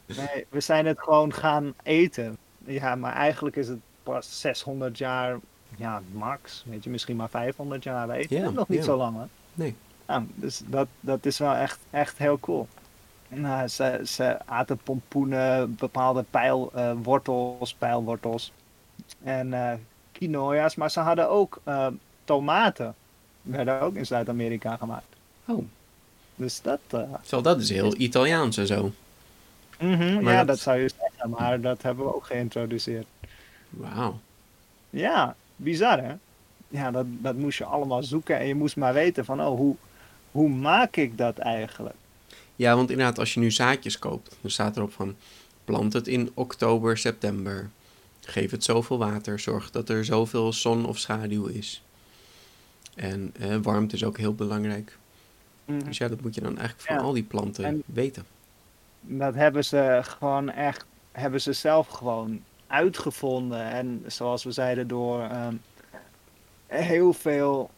[0.06, 2.36] Nee, we zijn het gewoon gaan eten.
[2.64, 5.38] Ja, maar eigenlijk is het pas 600 jaar
[5.76, 8.36] ja, max, weet je, misschien maar 500 jaar, weet je.
[8.36, 8.84] Ja, nog niet ja.
[8.84, 9.24] zo lang, hè?
[9.54, 9.74] Nee.
[10.08, 12.68] Ja, dus dat, dat is wel echt, echt heel cool.
[13.28, 18.52] Nou, ze, ze aten pompoenen, bepaalde pijlwortels, pijlwortels
[19.22, 19.72] en eh
[20.12, 21.86] quinoa's, maar ze hadden ook eh,
[22.24, 22.94] tomaten.
[23.42, 25.06] Werden ook in Zuid-Amerika gemaakt.
[25.44, 25.64] Oh,
[26.36, 28.90] Dus dat, eh, zo, dat is heel Italiaans en zo.
[29.80, 30.58] mhm, ja, dat- dat...
[30.58, 33.06] zou je zeggen, maar dat hebben we ook geïntroduceerd.
[33.70, 34.18] Wauw.
[34.90, 36.14] Ja, bizar hè?
[36.68, 39.76] Ja, dat, dat moest je allemaal zoeken en je moest maar weten van, oh, hoe,
[40.30, 41.94] hoe maak ik dat eigenlijk?
[42.56, 45.14] Ja, want inderdaad, als je nu zaadjes koopt, dan staat erop van
[45.64, 47.70] plant het in oktober, september.
[48.20, 49.38] Geef het zoveel water.
[49.38, 51.82] Zorg dat er zoveel zon of schaduw is.
[52.94, 54.96] En eh, warmte is ook heel belangrijk.
[55.66, 57.02] Dus ja, dat moet je dan eigenlijk van Ja.
[57.02, 58.24] al die planten En- weten.
[59.00, 63.64] Dat hebben ze gewoon echt, hebben ze zelf gewoon uitgevonden.
[63.70, 65.54] En zoals we zeiden, door ehm,
[66.66, 67.70] heel veel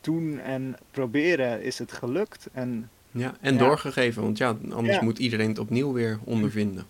[0.00, 2.48] doen en proberen is het gelukt.
[2.52, 3.58] En Ja, en Ja.
[3.58, 5.02] doorgegeven, want ja, anders Ja.
[5.02, 6.86] moet iedereen het opnieuw weer ondervinden.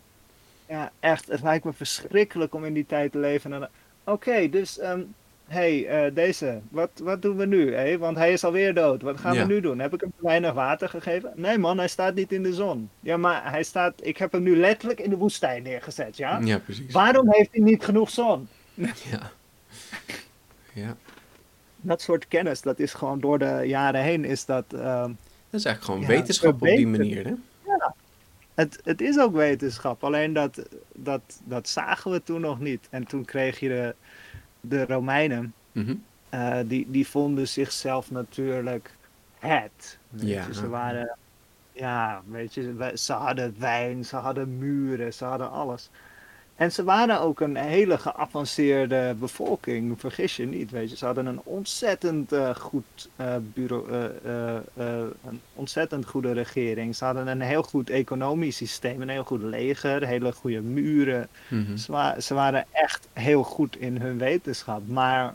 [0.69, 3.71] ja, echt, het lijkt me verschrikkelijk om in die tijd te leven.
[4.05, 4.95] Oké, dus, hé,
[5.53, 7.75] hey, eh, deze, wat, wat doen we nu?
[7.75, 7.99] Hé?
[7.99, 9.03] Want hij is alweer dood.
[9.03, 9.47] Wat gaan Ja.
[9.47, 9.79] we nu doen?
[9.79, 11.33] Heb ik hem te weinig water gegeven?
[11.37, 12.91] Nee man, hij staat niet in de zon.
[13.01, 16.41] Ja, maar hij staat, ik heb hem nu letterlijk in de woestijn neergezet, ja?
[16.45, 16.93] Ja, precies.
[16.93, 18.49] Waarom heeft hij niet genoeg zon?
[18.75, 19.31] Ja.
[20.75, 20.97] Ja,
[21.81, 25.09] Dat soort kennis, dat is gewoon door de jaren heen, is dat, ehm,
[25.51, 27.33] dat is eigenlijk gewoon Ja, wetenschap op die manier, hè?
[28.55, 30.05] het, het is ook wetenschap.
[30.05, 30.63] Alleen dat,
[30.95, 32.87] dat, dat zagen we toen nog niet.
[32.91, 33.95] En toen kreeg je de,
[34.63, 35.95] de Romeinen, Mhm.
[36.29, 38.91] eh, die, die vonden zichzelf natuurlijk
[39.39, 39.99] het.
[40.11, 40.53] Ja.
[40.53, 41.17] Ze waren,
[41.73, 45.91] ja, weet je, ze hadden wijn, ze hadden muren, ze hadden alles.
[46.57, 50.97] En ze waren ook een hele geavanceerde bevolking, vergis je niet, weet je.
[50.97, 53.91] Ze hadden een ontzettend eh, goed eh, bureau,
[54.25, 54.55] eh,
[55.27, 56.97] een ontzettend goede regering.
[56.97, 61.29] Ze hadden een heel goed economisch systeem, een heel goed leger, hele goede muren.
[61.49, 61.77] Mhm.
[61.77, 64.89] Ze, wa- ze waren echt heel goed in hun wetenschap.
[64.89, 65.35] Maar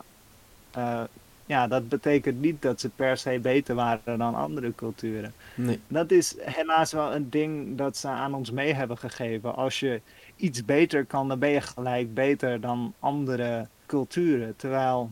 [1.48, 5.34] ja, dat betekent niet dat ze per se beter waren dan andere culturen.
[5.56, 5.80] Nee.
[5.88, 9.56] Dat is helaas wel een ding dat ze aan ons mee hebben gegeven.
[9.56, 10.02] Als je
[10.36, 14.56] iets beter kan, dan ben je gelijk beter dan andere culturen.
[14.56, 15.12] Terwijl,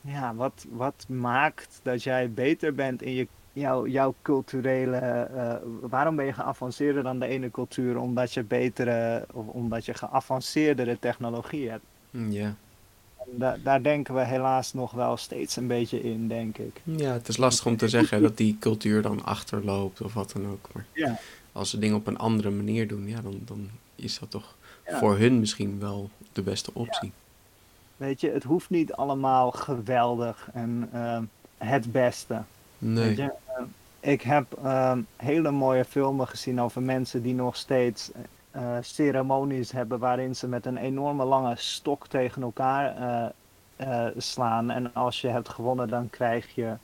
[0.00, 4.96] ja, wat, wat maakt dat jij beter bent in je, jouw, jouw culturele.
[4.96, 7.98] eh, waarom ben je geavanceerder dan de ene cultuur?
[7.98, 11.84] Omdat je betere, of omdat je geavanceerdere technologie hebt.
[12.10, 12.56] Ja.
[13.30, 16.80] Da- daar denken we helaas nog wel steeds een beetje in, denk ik.
[16.84, 20.46] ja, het is lastig om te zeggen dat die cultuur dan achterloopt of wat dan
[20.50, 20.68] ook.
[20.72, 21.18] Maar Ja.
[21.52, 24.54] als ze dingen op een andere manier doen, ja, dan, dan is dat toch
[24.86, 24.98] Ja.
[24.98, 27.12] voor hun misschien wel de beste optie.
[27.96, 31.18] Weet je, het hoeft niet allemaal geweldig en eh,
[31.58, 32.42] het beste.
[32.78, 33.06] Nee.
[33.06, 33.62] Weet je, eh,
[34.12, 38.10] ik heb eh, hele mooie filmen gezien over mensen die nog steeds
[38.80, 43.28] ceremonies hebben waarin ze met een enorme lange stok tegen elkaar eh,
[44.06, 44.70] eh, slaan.
[44.70, 46.76] En als je hebt gewonnen, dan krijg je,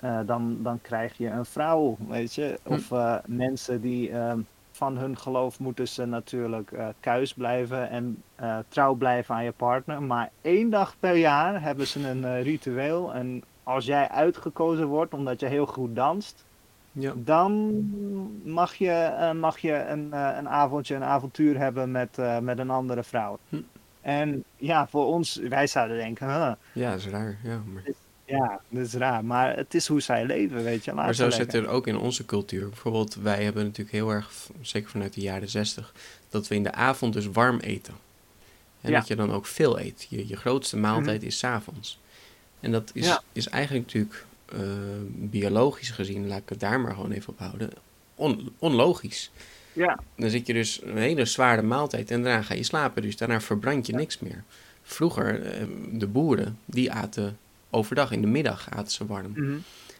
[0.00, 2.58] eh, dan, dan krijg je een vrouw, weet je.
[2.62, 4.32] Of eh, mensen die eh,
[4.70, 9.52] van hun geloof moeten ze natuurlijk eh kuis blijven en eh, trouw blijven aan je
[9.52, 10.02] partner.
[10.02, 13.14] Maar één dag per jaar hebben ze een eh, ritueel.
[13.14, 16.44] En als jij uitgekozen wordt omdat je heel goed danst,
[16.96, 17.12] Ja.
[17.16, 17.72] dan
[18.44, 22.58] mag je, eh, mag je een, eh, een avondje, een avontuur hebben met, eh, met
[22.58, 23.38] een andere vrouw.
[23.48, 23.56] Hm.
[24.00, 27.38] En ja, voor ons, wij zouden denken, huh, ja, dat is raar.
[27.42, 27.82] Ja, maar...
[28.24, 29.24] ja, dat is raar.
[29.24, 30.94] Maar het is hoe zij leven, weet je.
[30.94, 32.68] Laat Maar zo zit er ook in onze cultuur.
[32.68, 35.92] Bijvoorbeeld, wij hebben natuurlijk heel erg, zeker vanuit de jaren zestig,
[36.28, 37.94] dat we in de avond dus warm eten.
[38.80, 38.98] En Ja.
[38.98, 40.06] dat je dan ook veel eet.
[40.08, 42.00] Je, je grootste maaltijd is 's avonds.
[42.60, 43.22] En dat is, Ja.
[43.32, 44.58] is eigenlijk natuurlijk eh,
[45.08, 47.70] biologisch gezien, laat ik het daar maar gewoon even op houden,
[48.14, 49.30] on- onlogisch.
[49.72, 53.02] Ja, Dan zit je dus een hele zware maaltijd en daarna ga je slapen.
[53.02, 54.42] Dus daarna verbrand je niks meer.
[54.82, 57.38] Vroeger, eh, de boeren, die aten
[57.70, 59.30] overdag, in de middag aten ze warm.
[59.34, 59.56] mhm.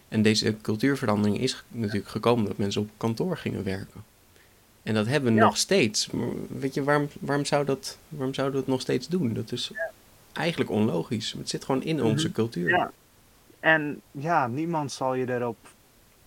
[0.09, 4.03] En deze cultuurverandering is natuurlijk gekomen dat mensen op kantoor gingen werken.
[4.82, 5.45] En dat hebben we Ja.
[5.45, 6.09] nog steeds.
[6.49, 9.32] Weet je, waarom, waarom, zou dat, waarom zouden we het nog steeds doen?
[9.34, 9.70] Dat is
[10.32, 11.34] eigenlijk onlogisch.
[11.38, 12.68] Het zit gewoon in onze cultuur.
[12.70, 12.76] Mhm.
[12.78, 12.92] ja.
[13.65, 15.57] En ja, niemand zal je erop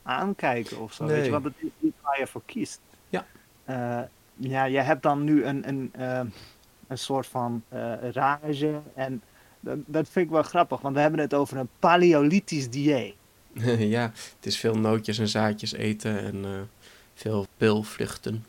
[0.04, 1.06] aankijken of zo.
[1.06, 2.80] Weet je, want het is niet waar je voor kiest.
[3.10, 3.26] Ja.
[3.64, 4.02] Eh,
[4.36, 6.20] ja, je hebt dan nu een, een, eh,
[6.88, 8.82] een soort van eh, rage.
[8.94, 9.22] En
[9.60, 13.16] dat, dat vind ik wel grappig, want we hebben het over een paleolithisch dieet.
[13.96, 16.70] ja, het is veel nootjes en zaadjes eten en
[17.14, 18.46] veel pilvluchten.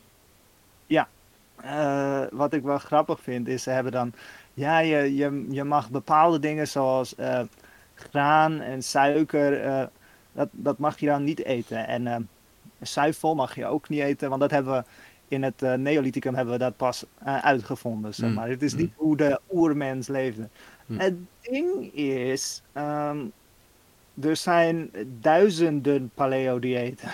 [1.57, 4.13] eh, wat ik wel grappig vind, is ze hebben dan,
[4.55, 7.15] ja, je, je, je mag bepaalde dingen zoals
[7.99, 9.87] graan en suiker, eh,
[10.33, 11.87] dat, dat mag je dan niet eten.
[11.87, 12.17] En eh
[12.81, 14.85] zuivel mag je ook niet eten, want dat hebben we
[15.29, 18.49] in het eh, Neolithicum hebben we dat pas uitgevonden, zeg Mm, maar.
[18.49, 18.81] Het is mm.
[18.81, 20.49] niet hoe de oermens leefde.
[20.87, 20.99] Mm.
[20.99, 23.19] Het ding is, ehm,
[24.21, 24.91] er zijn
[25.21, 27.11] duizenden paleo-diëten.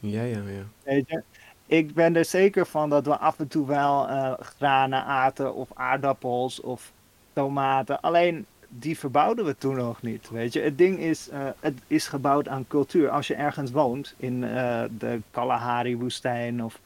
[0.00, 0.62] Ja, ja, ja.
[0.82, 1.22] Weet je?
[1.66, 4.06] Ik ben er zeker van dat we af en toe wel
[4.40, 6.92] granen aten of aardappels of
[7.32, 8.00] tomaten.
[8.00, 10.30] Alleen die verbouwden we toen nog niet.
[10.30, 10.60] Weet je?
[10.60, 13.08] Het ding is, eh, het is gebouwd aan cultuur.
[13.10, 16.80] Als je ergens woont in eh, de Kalahari-woestijn of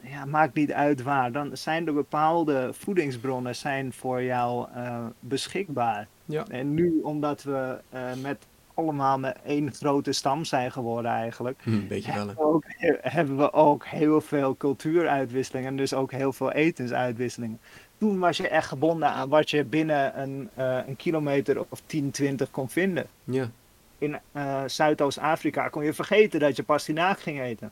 [0.00, 6.06] ja, maakt niet uit waar, dan zijn er bepaalde voedingsbronnen zijn voor jou eh, beschikbaar.
[6.24, 6.44] Ja.
[6.48, 11.70] En nu, omdat we eh, met allemaal met één grote stam zijn geworden eigenlijk, Hm,
[11.70, 12.64] Een beetje hebben we ook,
[13.00, 17.58] hebben we ook heel veel cultuuruitwisselingen en dus ook heel veel etensuitwisselingen.
[17.98, 22.10] Toen was je echt gebonden aan wat je binnen een, eh, een kilometer of 10,
[22.10, 23.06] 20 kon vinden.
[23.24, 23.50] Ja.
[23.98, 27.70] In eh, Zuidoost-Afrika kon je vergeten dat je pastinaak ging eten.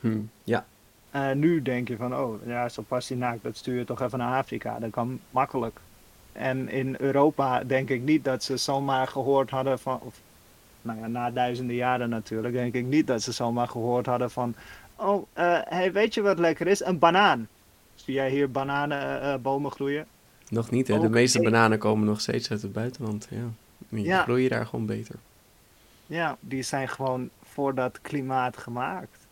[0.00, 0.20] Hm.
[0.44, 0.64] Ja.
[1.10, 4.36] Eh, nu denk je van, oh ja, zo'n pastinaak, dat stuur je toch even naar
[4.36, 4.78] Afrika.
[4.78, 5.80] Dat kan makkelijk.
[6.32, 10.20] En in Europa denk ik niet dat ze zomaar gehoord hadden van, of,
[10.82, 14.54] nou ja, na duizenden jaren natuurlijk, denk ik niet dat ze zomaar gehoord hadden van,
[14.96, 16.84] oh, eh, hey, weet je wat lekker is?
[16.84, 17.48] Een banaan.
[18.06, 20.06] Zie jij hier bananenbomen groeien?
[20.48, 20.98] Nog niet, hè.
[20.98, 23.44] De meeste bananen komen nog steeds uit het buitenland, ja.
[23.88, 24.22] Die Ja.
[24.22, 25.14] groeien daar gewoon beter.
[26.06, 29.26] Ja, die zijn gewoon voor dat klimaat gemaakt.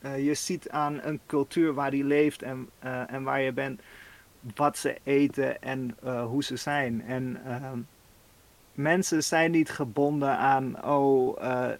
[0.00, 3.80] Eh, je ziet aan een cultuur waar die leeft en, eh, en waar je bent,
[4.54, 7.02] wat ze eten en eh, hoe ze zijn.
[7.06, 7.78] En ehm,
[8.72, 11.70] mensen zijn niet gebonden aan, oh, eh,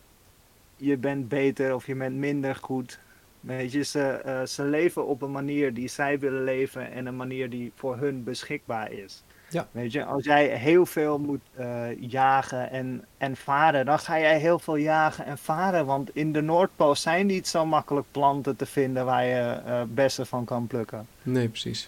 [0.77, 2.99] je bent beter of je bent minder goed.
[3.47, 7.17] Weet je, ze, eh, ze leven op een manier die zij willen leven en een
[7.17, 9.23] manier die voor hun beschikbaar is.
[9.55, 9.69] Ja.
[9.71, 14.39] Weet je, als jij heel veel moet eh, jagen en, en varen, dan ga jij
[14.39, 15.87] heel veel jagen en varen.
[15.87, 20.27] Want in de Noordpool zijn niet zo makkelijk planten te vinden waar je eh, bessen
[20.27, 21.07] van kan plukken.
[21.23, 21.87] Nee, precies.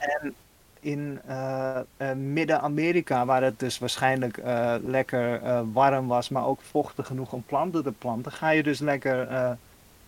[0.81, 4.41] In eh, eh, Midden-Amerika, waar het dus waarschijnlijk
[4.85, 5.41] lekker
[5.73, 9.29] warm was, maar ook vochtig genoeg om planten te planten, ga je dus lekker,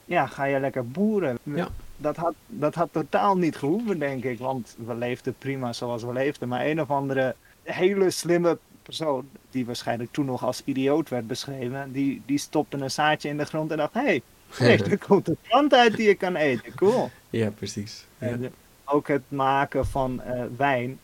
[0.08, 1.38] ja, ga je lekker boeren.
[1.42, 1.68] Ja.
[1.96, 6.12] Dat had, dat had totaal niet gehoeven, denk ik, want we leefden prima zoals we
[6.12, 6.48] leefden.
[6.48, 11.92] Maar een of andere hele slimme persoon, die waarschijnlijk toen nog als idioot werd beschreven,
[11.92, 15.36] die, die stopte een zaadje in de grond en dacht, hé, hey, er komt een
[15.48, 17.10] plant uit die je kan eten, cool.
[17.30, 18.04] Ja, precies.
[18.18, 18.26] Ja.
[18.26, 18.52] En
[18.84, 20.98] ook het maken van eh, wijn.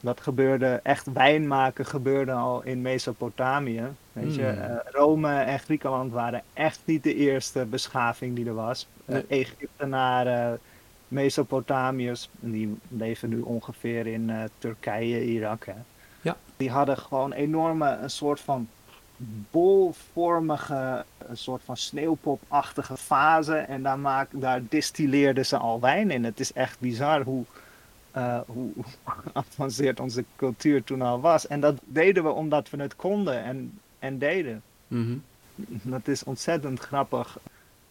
[0.00, 3.82] Dat gebeurde, echt wijn maken gebeurde al in Mesopotamië.
[4.12, 4.48] Weet je, Mm.
[4.62, 8.86] Eh, Rome en Griekenland waren echt niet de eerste beschaving die er was.
[9.04, 9.26] Eh, Nee.
[9.28, 10.58] Egyptenaren,
[11.08, 15.64] Mesopotamiërs, die leven nu ongeveer in eh, Turkije, Irak.
[15.66, 15.72] Hè.
[16.20, 16.36] Ja.
[16.56, 18.68] Die hadden gewoon enorme, een soort van
[19.50, 23.54] bolvormige, een soort van sneeuwpopachtige fase.
[23.56, 26.24] En daar, maak, daar distilleerden ze al wijn in.
[26.24, 27.44] Het is echt bizar hoe,
[28.18, 28.70] eh, hoe
[29.32, 31.46] geavanceerd onze cultuur toen al was.
[31.46, 34.62] En dat deden we omdat we het konden en, en deden.
[34.88, 35.16] Mhm.
[35.82, 37.38] Dat is ontzettend grappig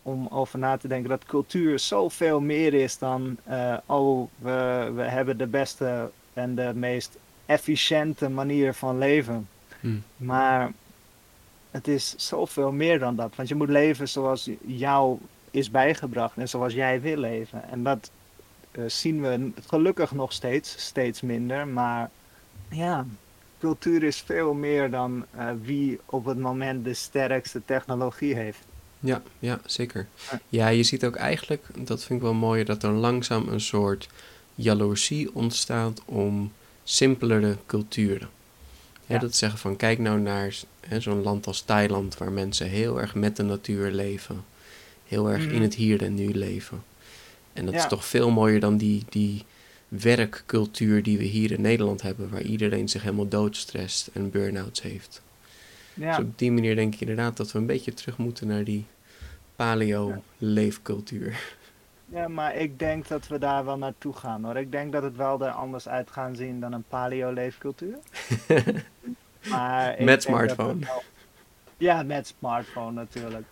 [0.02, 5.02] om over na te denken dat cultuur zoveel meer is dan, eh, oh, we, we
[5.02, 9.48] hebben de beste en de meest efficiënte manier van leven.
[9.80, 9.98] Hm.
[10.18, 10.72] Maar
[11.72, 13.36] het is zoveel meer dan dat.
[13.36, 15.18] Want je moet leven zoals jou
[15.52, 17.70] is bijgebracht en zoals jij wil leven.
[17.70, 18.12] En dat
[18.88, 21.68] zien we gelukkig nog steeds, steeds minder.
[21.68, 22.10] Maar
[22.70, 23.06] ja,
[23.60, 28.60] cultuur is veel meer dan eh, wie op het moment de sterkste technologie heeft.
[29.00, 30.08] Ja, ja, zeker.
[30.50, 34.10] Ja, je ziet ook eigenlijk, dat vind ik wel mooi, dat er langzaam een soort
[34.56, 36.52] jaloezie ontstaat om
[36.84, 38.30] simpelere culturen.
[39.06, 39.18] Hè.
[39.18, 40.56] Dat zeggen van, kijk nou naar
[41.00, 44.44] zo'n land als Thailand, waar mensen heel erg met de natuur leven.
[45.08, 45.62] Heel erg in Mhm.
[45.62, 46.84] het hier en nu leven.
[47.58, 49.44] En dat is toch veel mooier dan die, die
[49.88, 55.22] werkcultuur die we hier in Nederland hebben, waar iedereen zich helemaal doodstrest en burn-outs heeft.
[55.94, 58.64] Ja, Dus op die manier denk ik inderdaad dat we een beetje terug moeten naar
[58.64, 58.86] die
[59.56, 61.56] paleo-leefcultuur.
[62.06, 64.56] ja, maar ik denk dat we daar wel naartoe gaan hoor.
[64.58, 67.98] Ik denk dat het wel er anders uit gaan zien dan een paleo-leefcultuur.
[69.50, 70.86] Maar Met smartphone.
[70.86, 71.04] wel-
[71.78, 73.46] Ja, met smartphone natuurlijk.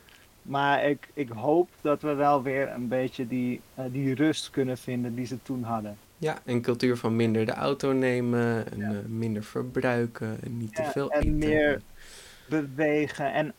[0.45, 4.77] Maar ik, ik hoop dat we wel weer een beetje die, eh, die rust kunnen
[4.77, 5.97] vinden die ze toen hadden.
[6.17, 8.89] Ja, een cultuur van minder de auto nemen en Ja.
[8.89, 11.37] eh, minder verbruiken en niet Ja, te veel en eten.
[11.37, 11.81] meer
[12.49, 13.53] bewegen en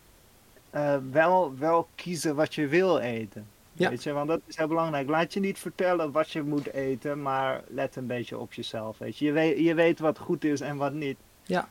[0.71, 3.47] eh, wel, wel kiezen wat je wil eten.
[3.73, 3.89] Ja.
[3.91, 5.09] Weet je, want dat is heel belangrijk.
[5.09, 8.99] Laat je niet vertellen wat je moet eten, maar let een beetje op jezelf.
[8.99, 11.17] Weet je, je weet, je weet wat goed is en wat niet.
[11.43, 11.69] Ja.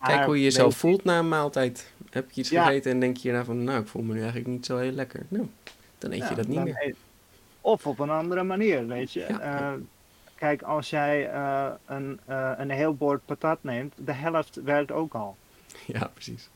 [0.00, 1.92] Kijk Maar hoe je jezelf voelt na een maaltijd.
[2.14, 2.64] Heb je iets Ja.
[2.64, 4.90] gegeten en denk je hierna van, nou, ik voel me nu eigenlijk niet zo heel
[4.92, 5.22] lekker.
[5.28, 5.48] Nou,
[5.98, 6.76] dan eet je Ja, dat niet meer.
[6.82, 6.96] eet-
[7.60, 9.20] Of op een andere manier, weet je.
[9.28, 9.40] Ja.
[9.40, 9.72] Eh,
[10.34, 15.14] kijk, als jij eh, een, eh, een heel bord patat neemt, de helft werkt ook
[15.14, 15.36] al.
[15.86, 16.48] Ja, precies.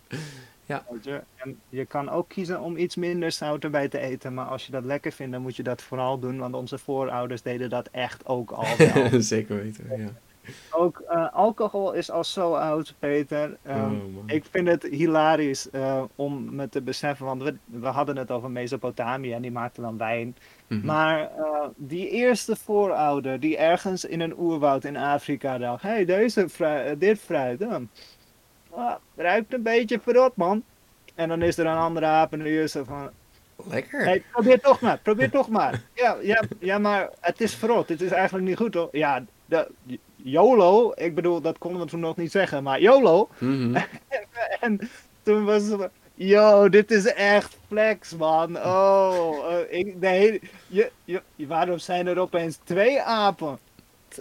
[1.03, 1.21] Je?
[1.37, 4.73] En je kan ook kiezen om iets minder zout erbij te eten, maar als je
[4.73, 8.27] dat lekker vindt, dan moet je dat vooral doen, want onze voorouders deden dat echt
[8.27, 8.67] ook al.
[9.21, 10.09] Zeker weten, ja.
[10.71, 13.57] Ook eh, alcohol is al zo oud, Peter.
[13.63, 18.17] Ehm, Oh, ik vind het hilarisch eh, om me te beseffen, want we, we hadden
[18.17, 20.37] het over Mesopotamië en die maakten dan wijn.
[20.67, 20.87] Mhm.
[20.87, 26.05] Maar eh, die eerste voorouder die ergens in een oerwoud in Afrika dacht, hé, hey,
[26.05, 27.89] deze fruit, dit fruit, dan.
[28.71, 30.63] Ah, ruikt een beetje verrot, man.
[31.15, 33.11] En dan is er een andere aap en die is zo van,
[33.71, 34.05] Lekker.
[34.05, 35.83] hey, probeer toch maar, probeer toch maar.
[35.95, 38.89] Ja, ja, ja, maar het is verrot, het is eigenlijk niet goed, hoor.
[38.93, 39.69] Ja, de,
[40.23, 43.29] YOLO, ik bedoel, dat konden we toen nog niet zeggen, maar YOLO.
[43.39, 43.83] Mhm.
[44.61, 44.79] En
[45.23, 48.57] toen was het yo, dit is echt flex, man.
[48.57, 53.59] Oh, ik, de hele, je, je, waarom zijn er opeens twee apen?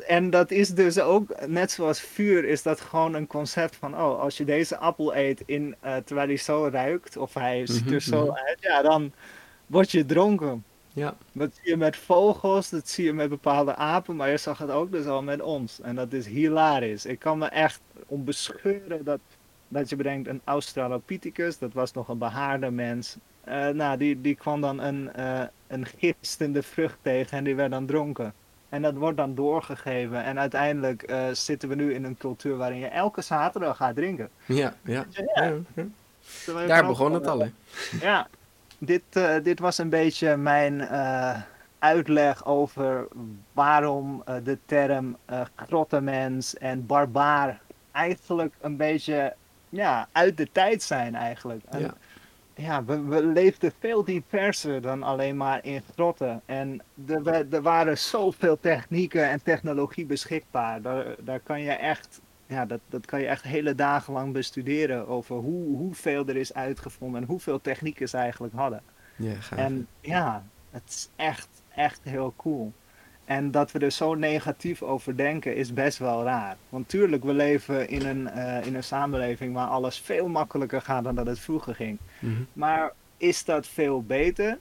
[0.08, 4.20] En dat is dus ook, net zoals vuur, is dat gewoon een concept van, oh,
[4.20, 7.94] als je deze appel eet in, eh, terwijl hij zo ruikt, of hij ziet Mhm,
[7.94, 8.36] er zo mhm.
[8.36, 9.12] uit, ja, dan
[9.66, 10.64] word je dronken.
[10.98, 14.58] Ja, Dat zie je met vogels, dat zie je met bepaalde apen, maar je zag
[14.58, 15.82] het ook dus al met ons.
[15.82, 17.06] En dat is hilarisch.
[17.06, 19.20] Ik kan me echt om bescheuren dat,
[19.68, 23.18] dat je bedenkt, een Australopithecus, dat was nog een behaarde mens.
[23.44, 27.72] Eh, nou, die, die kwam dan een, eh, een gistende vrucht tegen en die werd
[27.72, 28.34] dan dronken.
[28.70, 30.24] En dat wordt dan doorgegeven.
[30.24, 34.30] En uiteindelijk eh, zitten we nu in een cultuur waarin je elke zaterdag gaat drinken.
[34.46, 35.06] ja, ja.
[35.12, 35.54] Ja.
[36.46, 37.50] ja, Daar begon het al, hè.
[38.02, 38.28] ja,
[38.78, 41.42] dit, eh, dit was een beetje mijn eh,
[41.80, 43.08] uitleg over
[43.54, 45.18] waarom eh, de term
[45.56, 47.62] grottenmens en barbaar
[47.92, 49.36] eigenlijk een beetje
[49.70, 51.64] ja, uit de tijd zijn eigenlijk.
[51.70, 51.94] En, Ja.
[52.56, 56.42] ja, we, we leefden veel diverser dan alleen maar in grotten.
[56.46, 60.82] En er, er waren zoveel technieken en technologie beschikbaar.
[60.82, 65.08] Daar, daar kan je echt, ja, dat, dat kan je echt hele dagen lang bestuderen
[65.08, 68.82] over hoe, hoeveel er is uitgevonden en hoeveel technieken ze eigenlijk hadden.
[69.16, 69.60] Ja, gaaf.
[69.60, 72.74] En ja, het is echt, echt heel cool.
[73.26, 76.58] En dat we er zo negatief over denken is best wel raar.
[76.70, 81.04] Want tuurlijk, we leven in een, eh, in een samenleving waar alles veel makkelijker gaat
[81.04, 81.98] dan dat het vroeger ging.
[82.20, 82.34] Mhm.
[82.54, 84.58] Maar is dat veel beter?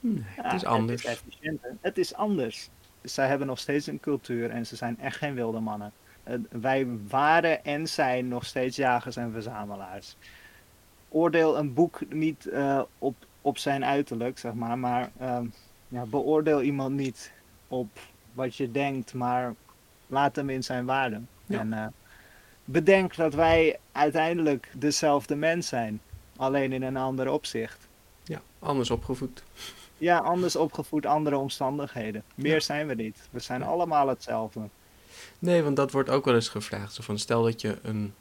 [0.00, 1.02] Nee, Ja, het is anders.
[1.02, 1.50] Het is.
[1.80, 2.70] Het is anders.
[3.02, 5.92] Zij hebben nog steeds een cultuur en ze zijn echt geen wilde mannen.
[6.28, 10.16] Eh, wij waren en zijn nog steeds jagers en verzamelaars.
[11.08, 15.46] Oordeel een boek niet eh, op, op zijn uiterlijk, zeg maar, maar ehm,
[15.88, 17.32] ja, beoordeel iemand niet
[17.68, 17.88] op
[18.32, 19.54] wat je denkt, maar
[20.06, 21.20] laat hem in zijn waarde.
[21.46, 21.58] Ja.
[21.58, 21.86] En eh,
[22.64, 26.00] bedenk dat wij uiteindelijk dezelfde mens zijn,
[26.36, 27.88] alleen in een ander opzicht.
[28.24, 29.42] Ja, anders opgevoed.
[29.98, 32.22] Ja, anders opgevoed, andere omstandigheden.
[32.34, 32.60] Meer Ja.
[32.60, 33.28] zijn we niet.
[33.30, 33.66] We zijn Ja.
[33.66, 34.60] allemaal hetzelfde.
[35.38, 36.94] Nee, want dat wordt ook wel eens gevraagd.
[36.94, 38.12] Zo van, stel dat je een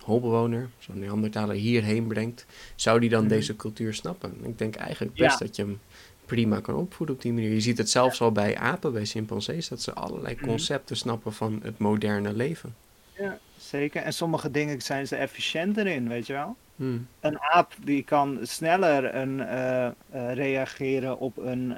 [0.00, 2.46] holbewoner, zo'n Neandertaler, hierheen brengt.
[2.74, 3.28] Zou die dan Mhm.
[3.28, 4.34] deze cultuur snappen?
[4.42, 5.46] Ik denk eigenlijk best Ja.
[5.46, 5.80] dat je hem
[6.26, 7.52] prima kan opvoeden op die manier.
[7.52, 10.44] Je ziet het zelfs al bij apen, bij chimpansees, dat ze allerlei Mhm.
[10.46, 12.74] concepten snappen van het moderne leven.
[13.18, 14.02] Ja, zeker.
[14.02, 16.56] En sommige dingen zijn ze efficiënter in, weet je wel?
[16.76, 17.06] Hmm.
[17.20, 19.92] Een aap die kan sneller een, eh, eh,
[20.34, 21.76] reageren op een,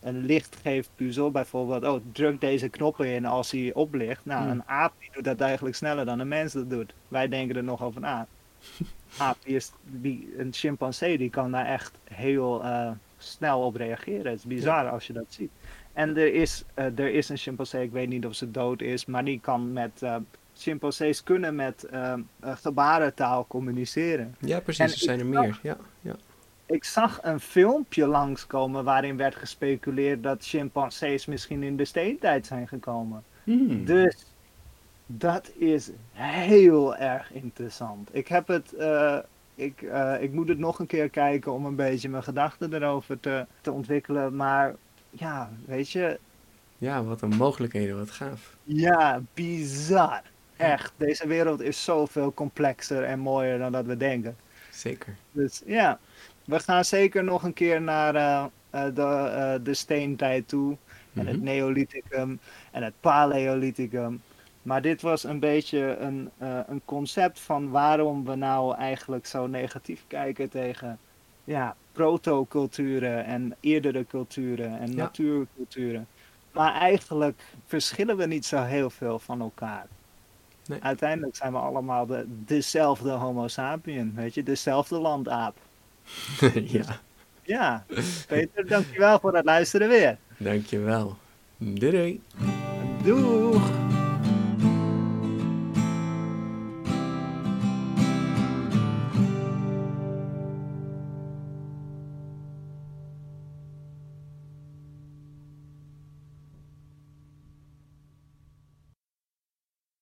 [0.00, 1.30] een lichtgeefpuzzel.
[1.30, 4.24] Bijvoorbeeld, oh, druk deze knoppen in als hij oplicht.
[4.24, 4.50] Nou, Hmm.
[4.50, 6.94] een aap die doet dat eigenlijk sneller dan een mens dat doet.
[7.08, 8.26] Wij denken er nog over na.
[9.18, 14.30] aap, die is, die, een chimpansee, die kan daar echt heel eh, snel op reageren.
[14.30, 15.50] Het is bizar als je dat ziet.
[15.92, 19.06] En er is, eh, er is een chimpansee, ik weet niet of ze dood is,
[19.06, 20.02] maar die kan met...
[20.02, 20.16] eh
[20.60, 21.86] chimpansees kunnen met
[22.40, 24.34] gebarentaal communiceren.
[24.40, 25.58] Ja, En precies, er zijn er meer.
[25.62, 26.16] Ja, ja.
[26.68, 32.68] Ik zag een filmpje langskomen waarin werd gespeculeerd dat chimpansees misschien in de steentijd zijn
[32.68, 33.24] gekomen.
[33.44, 33.84] Hmm.
[33.84, 34.34] Dus
[35.06, 38.08] dat is heel erg interessant.
[38.14, 39.18] Ik heb het, eh,
[39.54, 43.20] ik, eh, ik moet het nog een keer kijken om een beetje mijn gedachten erover
[43.20, 44.36] te, te ontwikkelen.
[44.36, 44.76] Maar
[45.10, 46.20] ja, weet je,
[46.78, 48.56] Ja, wat een mogelijkheden, wat gaaf.
[48.62, 50.22] ja, bizar.
[50.56, 54.36] Echt, deze wereld is zoveel complexer en mooier dan dat we denken.
[54.70, 55.18] Zeker.
[55.32, 56.00] Dus ja,
[56.48, 60.76] we gaan zeker nog een keer naar eh, eh, de, eh, de steentijd toe.
[61.14, 61.44] En het Mhm.
[61.44, 62.40] Neolithicum
[62.70, 64.22] en het Paleolithicum.
[64.62, 66.30] Maar dit was een beetje een,
[66.66, 70.98] een concept van waarom we nou eigenlijk zo negatief kijken tegen
[71.44, 74.96] ja, proto-culturen en eerdere culturen en Ja.
[74.96, 76.06] natuurculturen.
[76.52, 79.86] Maar eigenlijk verschillen we niet zo heel veel van elkaar.
[80.66, 80.82] Nee.
[80.82, 85.67] Uiteindelijk zijn we allemaal de, dezelfde homo sapien, weet je, dezelfde landaap.
[86.76, 87.00] ja,
[87.42, 87.84] Ja,
[88.26, 90.16] Peter, dankjewel voor het luisteren weer.
[90.36, 91.16] dankjewel.
[91.58, 92.20] Doei doei.
[93.04, 93.70] Doeg!